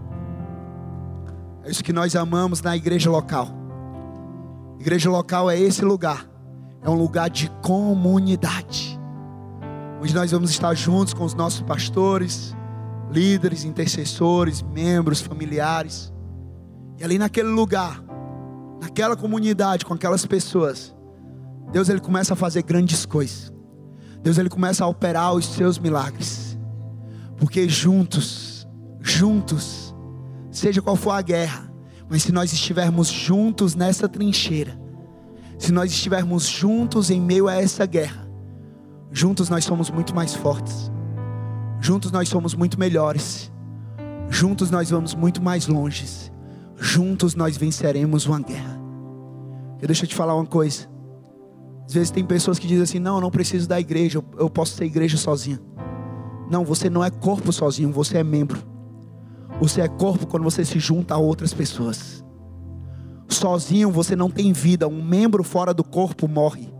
É 1.63 1.71
isso 1.71 1.85
que 1.85 1.93
nós 1.93 2.17
amamos 2.17 2.63
na 2.63 2.75
igreja 2.75 3.11
local. 3.11 3.49
Igreja 4.81 5.11
local 5.11 5.51
é 5.51 5.61
esse 5.61 5.85
lugar, 5.85 6.27
é 6.81 6.89
um 6.89 6.95
lugar 6.95 7.29
de 7.29 7.51
comunidade, 7.63 8.88
onde 10.01 10.15
nós 10.15 10.31
vamos 10.31 10.51
estar 10.51 10.75
juntos 10.75 11.13
com 11.13 11.25
os 11.25 11.35
nossos 11.35 11.61
pastores, 11.63 12.55
líderes, 13.11 13.65
intercessores, 13.65 14.63
membros, 14.63 15.21
familiares, 15.21 16.13
e 16.99 17.05
ali 17.05 17.19
naquele 17.19 17.49
lugar, 17.49 18.03
naquela 18.81 19.17
comunidade, 19.17 19.85
com 19.85 19.95
aquelas 19.95 20.27
pessoas, 20.27 20.95
Deus 21.73 21.89
ele 21.89 22.01
começa 22.01 22.35
a 22.35 22.37
fazer 22.37 22.63
grandes 22.63 23.07
coisas. 23.07 23.53
Deus 24.23 24.39
ele 24.39 24.49
começa 24.49 24.85
a 24.85 24.89
operar 24.89 25.33
os 25.33 25.47
seus 25.47 25.79
milagres. 25.79 26.59
Porque 27.37 27.69
juntos, 27.69 28.67
juntos, 29.01 29.95
seja 30.51 30.83
qual 30.83 30.97
for 30.97 31.13
a 31.13 31.23
guerra, 31.23 31.73
mas 32.09 32.23
se 32.23 32.33
nós 32.33 32.53
estivermos 32.53 33.09
juntos 33.09 33.75
nessa 33.75 34.09
trincheira, 34.09 34.79
se 35.59 35.71
nós 35.71 35.91
estivermos 35.91 36.47
juntos 36.47 37.11
em 37.11 37.21
meio 37.21 37.47
a 37.47 37.55
essa 37.55 37.87
guerra, 37.87 38.28
juntos 39.11 39.49
nós 39.49 39.65
somos 39.65 39.91
muito 39.91 40.15
mais 40.15 40.35
fortes. 40.35 40.91
Juntos 41.81 42.11
nós 42.11 42.29
somos 42.29 42.55
muito 42.55 42.79
melhores. 42.79 43.53
Juntos 44.29 44.71
nós 44.71 44.91
vamos 44.91 45.15
muito 45.15 45.43
mais 45.43 45.67
longe. 45.67 46.07
Juntos 46.77 47.35
nós 47.35 47.57
venceremos 47.57 48.27
uma 48.27 48.41
guerra. 48.41 48.79
Eu 49.81 49.87
deixa 49.87 50.05
eu 50.05 50.09
te 50.09 50.15
falar 50.15 50.35
uma 50.35 50.47
coisa. 50.47 50.89
Às 51.87 51.95
vezes 51.95 52.11
tem 52.11 52.25
pessoas 52.25 52.59
que 52.59 52.67
dizem 52.67 52.83
assim: 52.83 52.99
não, 52.99 53.17
eu 53.17 53.21
não 53.21 53.31
preciso 53.31 53.69
da 53.69 53.81
igreja, 53.81 54.23
eu 54.39 54.51
posso 54.51 54.75
ser 54.75 54.85
igreja 54.85 55.17
sozinha. 55.17 55.61
Não, 56.51 56.65
você 56.65 56.91
não 56.91 57.05
é 57.05 57.11
corpo 57.11 57.53
sozinho, 57.53 57.91
você 57.91 58.19
é 58.19 58.25
membro. 58.25 58.63
Você 59.61 59.81
é 59.81 59.89
corpo 59.89 60.27
quando 60.27 60.45
você 60.45 60.65
se 60.65 60.79
junta 60.79 61.15
a 61.15 61.19
outras 61.19 61.53
pessoas. 61.53 62.25
Sozinho 63.29 63.91
você 63.91 64.17
não 64.17 64.31
tem 64.31 64.53
vida, 64.53 64.89
um 64.89 65.03
membro 65.03 65.43
fora 65.43 65.75
do 65.75 65.85
corpo 65.85 66.29
morre. 66.29 66.73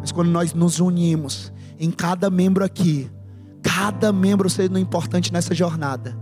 Mas 0.00 0.12
quando 0.12 0.30
nós 0.30 0.54
nos 0.54 0.80
unimos, 0.80 1.52
em 1.82 1.90
cada 1.90 2.30
membro 2.30 2.64
aqui, 2.64 3.10
cada 3.60 4.12
membro 4.12 4.48
sendo 4.48 4.78
importante 4.78 5.32
nessa 5.32 5.52
jornada, 5.52 6.16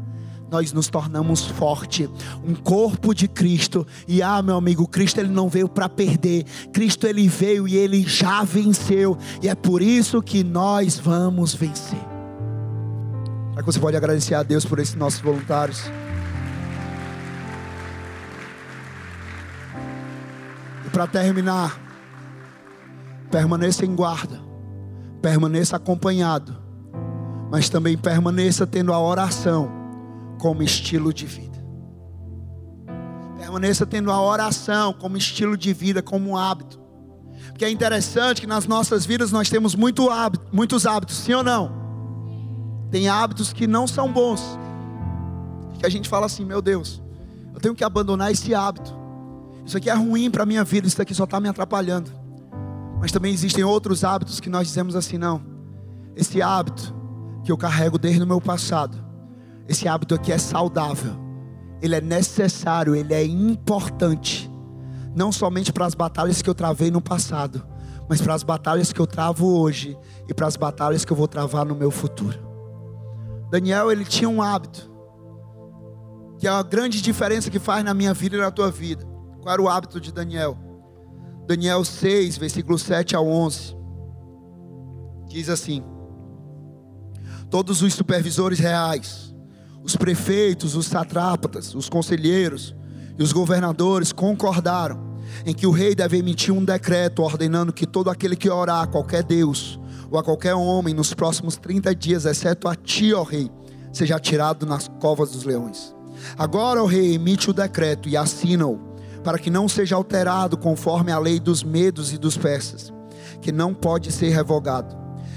nós 0.51 0.73
nos 0.73 0.89
tornamos 0.89 1.45
forte, 1.45 2.09
um 2.43 2.55
corpo 2.55 3.15
de 3.15 3.29
Cristo. 3.29 3.87
E 4.09 4.23
ah, 4.23 4.41
meu 4.41 4.57
amigo, 4.57 4.89
Cristo 4.89 5.21
ele 5.21 5.29
não 5.29 5.51
veio 5.51 5.69
para 5.69 5.87
perder. 5.87 6.45
Cristo 6.73 7.07
ele 7.07 7.29
veio 7.29 7.69
e 7.69 7.77
ele 7.77 8.03
já 8.09 8.43
venceu. 8.43 9.19
E 9.43 9.49
é 9.49 9.55
por 9.55 9.83
isso 9.83 10.23
que 10.23 10.43
nós 10.43 10.99
vamos 10.99 11.55
vencer. 11.55 12.01
Será 13.51 13.61
que 13.61 13.67
você 13.67 13.79
pode 13.79 13.97
agradecer 13.99 14.35
a 14.35 14.43
Deus 14.43 14.65
por 14.65 14.79
esses 14.79 14.95
nossos 14.95 15.21
voluntários? 15.21 15.85
E 20.87 20.91
para 20.91 21.07
terminar, 21.07 21.79
permaneça 23.31 23.85
em 23.85 23.95
guarda, 23.95 24.50
permaneça 25.21 25.77
acompanhado, 25.77 26.57
mas 27.51 27.69
também 27.69 27.97
permaneça 27.97 28.67
tendo 28.67 28.93
a 28.93 29.01
oração 29.01 29.71
como 30.39 30.63
estilo 30.63 31.13
de 31.13 31.27
vida. 31.27 31.59
Permaneça 33.39 33.85
tendo 33.85 34.11
a 34.11 34.21
oração 34.21 34.93
como 34.93 35.17
estilo 35.17 35.57
de 35.57 35.73
vida, 35.73 36.03
como 36.03 36.31
um 36.31 36.37
hábito. 36.37 36.81
Porque 37.49 37.65
é 37.65 37.71
interessante 37.71 38.41
que 38.41 38.47
nas 38.47 38.67
nossas 38.67 39.05
vidas 39.05 39.33
nós 39.33 39.51
temos 39.51 39.75
muito 39.75 40.09
hábito, 40.11 40.47
muitos 40.53 40.87
hábitos, 40.87 41.17
sim 41.17 41.35
ou 41.35 41.43
não? 41.43 41.73
Tem 42.91 43.09
hábitos 43.09 43.53
que 43.53 43.67
não 43.67 43.87
são 43.87 44.13
bons. 44.13 44.59
Que 45.79 45.87
a 45.87 45.89
gente 45.89 46.09
fala 46.09 46.27
assim, 46.27 46.45
meu 46.45 46.61
Deus, 46.61 47.03
eu 47.55 47.61
tenho 47.61 47.75
que 47.75 47.85
abandonar 47.85 48.31
esse 48.31 48.55
hábito. 48.55 48.95
Isso 49.65 49.77
aqui 49.77 49.89
é 49.89 49.95
ruim 49.95 50.31
para 50.31 50.43
a 50.43 50.47
minha 50.47 50.65
vida, 50.65 50.87
isso 50.87 51.01
aqui 51.01 51.15
só 51.15 51.25
está 51.25 51.41
me 51.41 51.49
atrapalhando. 51.49 52.20
Mas 53.01 53.11
também 53.11 53.33
existem 53.33 53.65
outros 53.65 54.05
hábitos 54.05 54.39
que 54.39 54.51
nós 54.51 54.69
dizemos 54.69 54.95
assim, 54.95 55.17
não. 55.17 55.43
Esse 56.15 56.43
hábito 56.43 56.95
que 57.43 57.51
eu 57.51 57.57
carrego 57.57 57.99
desde 57.99 58.23
o 58.23 58.27
meu 58.27 58.41
passado, 58.41 59.03
esse 59.67 59.89
hábito 59.89 60.15
aqui 60.15 60.31
é 60.31 60.39
saudável, 60.39 61.15
ele 61.81 61.95
é 61.95 62.01
necessário, 62.01 62.95
ele 62.95 63.15
é 63.15 63.25
importante, 63.25 64.51
não 65.17 65.33
somente 65.33 65.73
para 65.73 65.87
as 65.87 65.95
batalhas 65.95 66.43
que 66.43 66.51
eu 66.51 66.55
travei 66.55 66.91
no 66.91 67.01
passado, 67.01 67.67
mas 68.09 68.21
para 68.21 68.35
as 68.35 68.43
batalhas 68.43 68.93
que 68.93 69.01
eu 69.01 69.07
travo 69.07 69.47
hoje 69.59 69.97
e 70.29 70.35
para 70.35 70.47
as 70.47 70.57
batalhas 70.57 71.05
que 71.05 71.13
eu 71.13 71.17
vou 71.17 71.29
travar 71.29 71.65
no 71.65 71.75
meu 71.75 71.91
futuro. 71.91 72.39
Daniel, 73.51 73.91
ele 73.91 74.05
tinha 74.05 74.29
um 74.29 74.43
hábito, 74.43 74.91
que 76.39 76.47
é 76.47 76.51
a 76.51 76.63
grande 76.63 77.01
diferença 77.01 77.51
que 77.51 77.59
faz 77.59 77.85
na 77.85 77.95
minha 77.95 78.13
vida 78.13 78.37
e 78.37 78.41
na 78.41 78.51
tua 78.51 78.71
vida. 78.71 79.05
Qual 79.41 79.53
era 79.53 79.63
o 79.63 79.69
hábito 79.69 80.01
de 80.01 80.13
Daniel? 80.13 80.70
Daniel 81.51 81.85
6, 81.85 82.39
versículo 82.39 82.79
7 82.79 83.17
ao 83.17 83.27
11, 83.27 83.77
diz 85.29 85.49
assim: 85.49 85.83
Todos 87.51 87.83
os 87.83 87.93
supervisores 87.93 88.61
reais, 88.61 89.35
os 89.83 89.97
prefeitos, 89.97 90.77
os 90.77 90.87
satrápatas, 90.87 91.75
os 91.75 91.89
conselheiros 91.89 92.73
e 93.19 93.23
os 93.25 93.33
governadores 93.33 94.13
concordaram 94.13 95.19
em 95.45 95.53
que 95.53 95.67
o 95.67 95.73
rei 95.73 95.93
deve 95.93 96.19
emitir 96.19 96.55
um 96.55 96.65
decreto 96.65 97.21
ordenando 97.21 97.73
que 97.73 97.85
todo 97.85 98.11
aquele 98.11 98.37
que 98.37 98.49
orar 98.49 98.85
a 98.85 98.87
qualquer 98.87 99.25
Deus 99.25 99.77
ou 100.09 100.17
a 100.21 100.23
qualquer 100.23 100.55
homem 100.55 100.95
nos 100.95 101.13
próximos 101.13 101.57
30 101.57 101.93
dias, 101.97 102.27
exceto 102.27 102.69
a 102.69 102.77
ti, 102.77 103.13
ó 103.13 103.25
rei, 103.25 103.51
seja 103.93 104.21
tirado 104.21 104.65
nas 104.65 104.87
covas 105.01 105.33
dos 105.33 105.43
leões. 105.43 105.93
Agora 106.39 106.81
o 106.81 106.87
rei 106.87 107.13
emite 107.13 107.51
o 107.51 107.53
decreto 107.53 108.09
e 108.09 108.17
assina-o, 108.17 108.90
para 109.23 109.39
que 109.39 109.51
não 109.51 109.69
seja 109.69 109.97
alterado 109.97 110.57
conforme 110.57 111.13
a 111.13 111.19
lei 111.19 111.39
dos 111.39 111.63
medos 111.63 112.13
e 112.13 112.19
dos 112.19 112.37
persas, 112.37 112.93
que 113.41 113.53
não 113.53 113.75
pode 113.75 114.11
ser 114.13 114.31
revogado. 114.31 114.97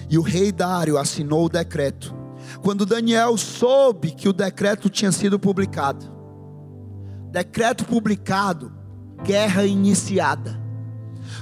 E 0.10 0.18
o 0.18 0.22
rei 0.22 0.52
Dário 0.52 0.98
assinou 0.98 1.46
o 1.46 1.50
decreto. 1.50 2.14
Quando 2.62 2.86
Daniel 2.86 3.38
soube 3.38 4.12
que 4.12 4.30
o 4.30 4.34
decreto 4.34 4.90
tinha 4.90 5.12
sido 5.12 5.40
publicado, 5.40 6.12
decreto 7.32 7.86
publicado 7.86 8.72
guerra 9.24 9.66
iniciada. 9.66 10.62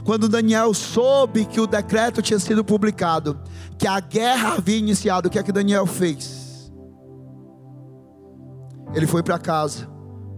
Quando 0.03 0.29
Daniel 0.29 0.73
soube 0.73 1.45
que 1.45 1.59
o 1.59 1.67
decreto 1.67 2.21
tinha 2.21 2.39
sido 2.39 2.63
publicado, 2.63 3.39
que 3.77 3.87
a 3.87 3.99
guerra 3.99 4.53
havia 4.53 4.77
iniciado, 4.77 5.27
o 5.27 5.31
que 5.31 5.39
é 5.39 5.43
que 5.43 5.51
Daniel 5.51 5.85
fez? 5.85 6.71
Ele 8.93 9.07
foi 9.07 9.23
para 9.23 9.39
casa, 9.39 9.89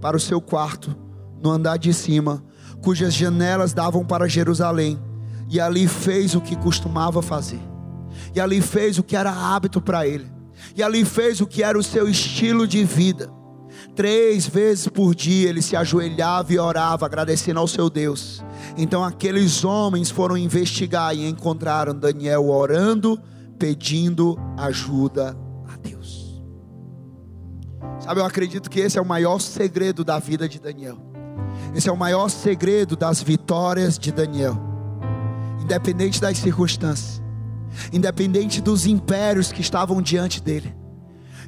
para 0.02 0.16
o 0.16 0.20
seu 0.20 0.42
quarto, 0.42 0.96
no 1.44 1.52
andar 1.52 1.78
de 1.78 1.94
cima, 1.94 2.44
cujas 2.82 3.14
janelas 3.14 3.74
davam 3.74 4.06
para 4.06 4.28
Jerusalém, 4.28 5.00
e 5.50 5.60
ali 5.60 5.88
fez 5.88 6.34
o 6.34 6.42
que 6.42 6.56
costumava 6.56 7.22
fazer, 7.22 7.62
e 8.34 8.40
ali 8.40 8.62
fez 8.62 8.98
o 8.98 9.04
que 9.04 9.16
era 9.16 9.32
hábito 9.32 9.82
para 9.82 10.08
ele, 10.08 10.32
e 10.76 10.82
ali 10.82 11.04
fez 11.04 11.42
o 11.42 11.46
que 11.46 11.62
era 11.62 11.78
o 11.78 11.84
seu 11.84 12.10
estilo 12.10 12.66
de 12.66 12.84
vida 12.84 13.30
Três 13.96 14.48
vezes 14.48 14.88
por 14.88 15.14
dia 15.14 15.50
ele 15.50 15.62
se 15.62 15.76
ajoelhava 15.76 16.52
e 16.54 16.60
orava, 16.60 17.06
agradecendo 17.06 17.60
ao 17.60 17.68
seu 17.68 17.90
Deus. 17.90 18.44
Então 18.78 19.04
aqueles 19.04 19.64
homens 19.64 20.10
foram 20.10 20.38
investigar 20.38 21.16
e 21.16 21.28
encontraram 21.28 21.94
Daniel 21.94 22.50
orando, 22.50 23.20
pedindo 23.60 24.38
ajuda 24.58 25.38
a 25.72 25.78
Deus. 25.78 26.42
Sabe, 28.00 28.20
eu 28.20 28.26
acredito 28.26 28.70
que 28.70 28.80
esse 28.80 28.98
é 28.98 29.02
o 29.02 29.06
maior 29.06 29.40
segredo 29.40 30.04
da 30.04 30.18
vida 30.18 30.50
de 30.50 30.60
Daniel. 30.60 31.13
Esse 31.76 31.90
é 31.90 31.92
o 31.92 31.98
maior 31.98 32.30
segredo 32.30 32.96
das 32.96 33.22
vitórias 33.22 33.98
de 33.98 34.12
Daniel. 34.12 34.58
Independente 35.62 36.20
das 36.22 36.38
circunstâncias, 36.38 37.22
independente 37.92 38.62
dos 38.62 38.86
impérios 38.86 39.52
que 39.52 39.62
estavam 39.62 40.02
diante 40.02 40.42
dele 40.42 40.76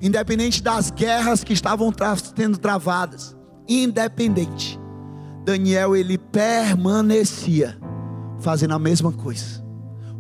independente 0.02 0.62
das 0.62 0.92
guerras 0.92 1.44
que 1.44 1.54
estavam 1.54 1.92
tra 1.92 2.16
sendo 2.16 2.58
travadas, 2.58 3.36
independente, 3.68 4.80
Daniel 5.44 5.96
ele 5.96 6.18
permanecia 6.18 7.78
fazendo 8.40 8.74
a 8.74 8.80
mesma 8.80 9.12
coisa. 9.12 9.64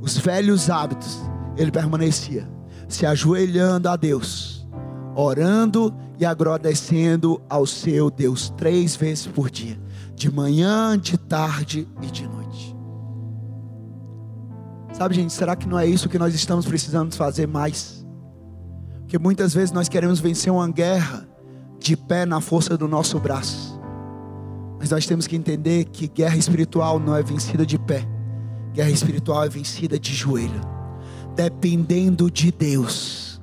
Os 0.01 0.17
velhos 0.17 0.69
hábitos, 0.69 1.19
ele 1.57 1.71
permanecia 1.71 2.49
se 2.87 3.05
ajoelhando 3.05 3.89
a 3.89 3.95
Deus, 3.95 4.67
orando 5.15 5.93
e 6.19 6.25
agradecendo 6.25 7.41
ao 7.49 7.65
seu 7.65 8.11
Deus 8.11 8.53
três 8.55 8.95
vezes 8.95 9.25
por 9.25 9.49
dia, 9.49 9.79
de 10.15 10.31
manhã, 10.31 10.97
de 10.97 11.17
tarde 11.17 11.87
e 12.01 12.07
de 12.07 12.27
noite. 12.27 12.75
Sabe, 14.93 15.13
gente, 15.13 15.33
será 15.33 15.55
que 15.55 15.67
não 15.67 15.77
é 15.77 15.85
isso 15.85 16.07
que 16.07 16.17
nós 16.17 16.33
estamos 16.33 16.65
precisando 16.65 17.13
fazer 17.15 17.47
mais? 17.47 18.05
Porque 18.99 19.19
muitas 19.19 19.53
vezes 19.53 19.71
nós 19.71 19.89
queremos 19.89 20.19
vencer 20.19 20.51
uma 20.51 20.69
guerra 20.69 21.27
de 21.77 21.97
pé 21.97 22.25
na 22.25 22.39
força 22.39 22.77
do 22.77 22.87
nosso 22.87 23.19
braço. 23.19 23.77
Mas 24.79 24.89
nós 24.89 25.05
temos 25.05 25.27
que 25.27 25.35
entender 25.35 25.85
que 25.85 26.07
guerra 26.07 26.37
espiritual 26.37 26.97
não 26.97 27.15
é 27.15 27.21
vencida 27.21 27.65
de 27.65 27.77
pé. 27.77 28.07
Guerra 28.73 28.89
espiritual 28.89 29.43
é 29.43 29.49
vencida 29.49 29.99
de 29.99 30.13
joelho, 30.13 30.61
dependendo 31.35 32.31
de 32.31 32.51
Deus, 32.51 33.41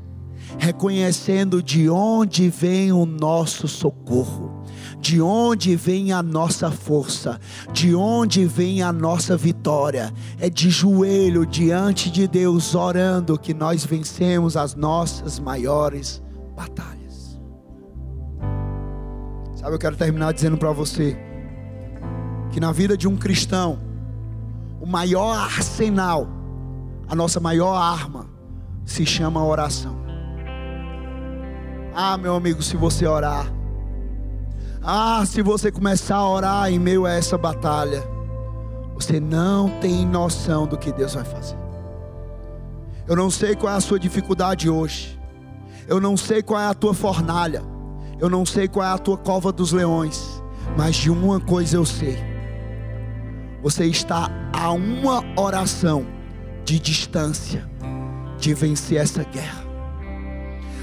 reconhecendo 0.59 1.63
de 1.63 1.89
onde 1.89 2.49
vem 2.49 2.93
o 2.93 3.05
nosso 3.05 3.69
socorro 3.69 4.52
de 5.03 5.21
onde 5.21 5.75
vem 5.75 6.13
a 6.13 6.23
nossa 6.23 6.71
força, 6.71 7.41
de 7.73 7.93
onde 7.93 8.47
vem 8.47 8.83
a 8.83 8.93
nossa 8.93 9.37
vitória. 9.37 10.15
É 10.39 10.49
de 10.49 10.71
joelho 10.71 11.45
diante 11.45 12.09
de 12.09 12.29
Deus, 12.29 12.73
orando, 12.73 13.37
que 13.37 13.53
nós 13.53 13.85
vencemos 13.85 14.57
as 14.57 14.77
nossas 14.77 15.41
maiores 15.41 16.23
batalhas. 16.55 17.41
Sabe, 19.57 19.75
eu 19.75 19.79
quero 19.79 19.97
terminar 19.97 20.33
dizendo 20.33 20.57
para 20.57 20.71
você 20.71 21.19
que 22.53 22.61
na 22.61 22.71
vida 22.71 22.97
de 22.97 23.09
um 23.09 23.17
cristão, 23.17 23.81
o 24.81 24.87
maior 24.87 25.37
arsenal, 25.37 26.29
a 27.09 27.17
nossa 27.17 27.41
maior 27.41 27.75
arma, 27.75 28.31
se 28.85 29.05
chama 29.05 29.45
oração. 29.45 30.01
Ah, 31.93 32.17
meu 32.17 32.37
amigo, 32.37 32.63
se 32.63 32.77
você 32.77 33.05
orar, 33.05 33.53
ah, 34.85 35.25
se 35.25 35.43
você 35.43 35.71
começar 35.71 36.17
a 36.17 36.29
orar 36.29 36.73
em 36.73 36.79
meio 36.79 37.07
a 37.07 37.13
essa 37.13 37.39
batalha, 37.39 38.03
você 38.95 39.21
não 39.21 39.69
tem 39.81 40.05
noção 40.05 40.67
do 40.67 40.77
que 40.77 40.93
Deus 40.93 41.15
vai 41.15 41.25
fazer. 41.25 41.57
Eu 43.07 43.15
não 43.15 43.31
sei 43.31 43.55
qual 43.55 43.73
é 43.73 43.77
a 43.77 43.81
sua 43.81 43.99
dificuldade 43.99 44.69
hoje. 44.69 45.21
Eu 45.87 46.01
não 46.01 46.17
sei 46.17 46.43
qual 46.43 46.61
é 46.61 46.67
a 46.67 46.75
tua 46.75 46.95
fornalha. 46.95 47.63
Eu 48.19 48.29
não 48.29 48.45
sei 48.45 48.67
qual 48.67 48.87
é 48.87 48.91
a 48.91 48.99
tua 48.99 49.17
cova 49.17 49.53
dos 49.53 49.73
leões. 49.73 50.43
Mas 50.77 50.97
de 50.97 51.11
uma 51.11 51.39
coisa 51.39 51.77
eu 51.77 51.85
sei. 51.85 52.17
Você 53.63 53.87
está 53.87 54.31
a 54.53 54.73
uma 54.73 55.23
oração 55.37 56.05
de 56.65 56.79
distância 56.81 57.69
de 58.39 58.55
vencer 58.55 58.99
essa 58.99 59.23
guerra. 59.23 59.62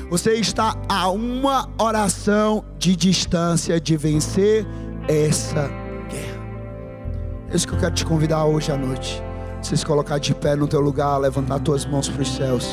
Você 0.09 0.33
está 0.33 0.75
a 0.89 1.07
uma 1.11 1.69
oração 1.79 2.65
de 2.79 2.95
distância 2.95 3.79
de 3.79 3.95
vencer 3.95 4.65
essa 5.07 5.67
guerra. 6.09 6.39
É 7.51 7.55
isso 7.55 7.67
que 7.67 7.75
eu 7.75 7.79
quero 7.79 7.93
te 7.93 8.03
convidar 8.03 8.43
hoje 8.45 8.71
à 8.71 8.77
noite. 8.77 9.21
Você 9.61 9.77
se 9.77 9.85
colocar 9.85 10.17
de 10.17 10.33
pé 10.33 10.55
no 10.55 10.67
teu 10.67 10.81
lugar, 10.81 11.19
levantar 11.19 11.59
tuas 11.59 11.85
mãos 11.85 12.09
para 12.09 12.23
os 12.23 12.35
céus. 12.35 12.67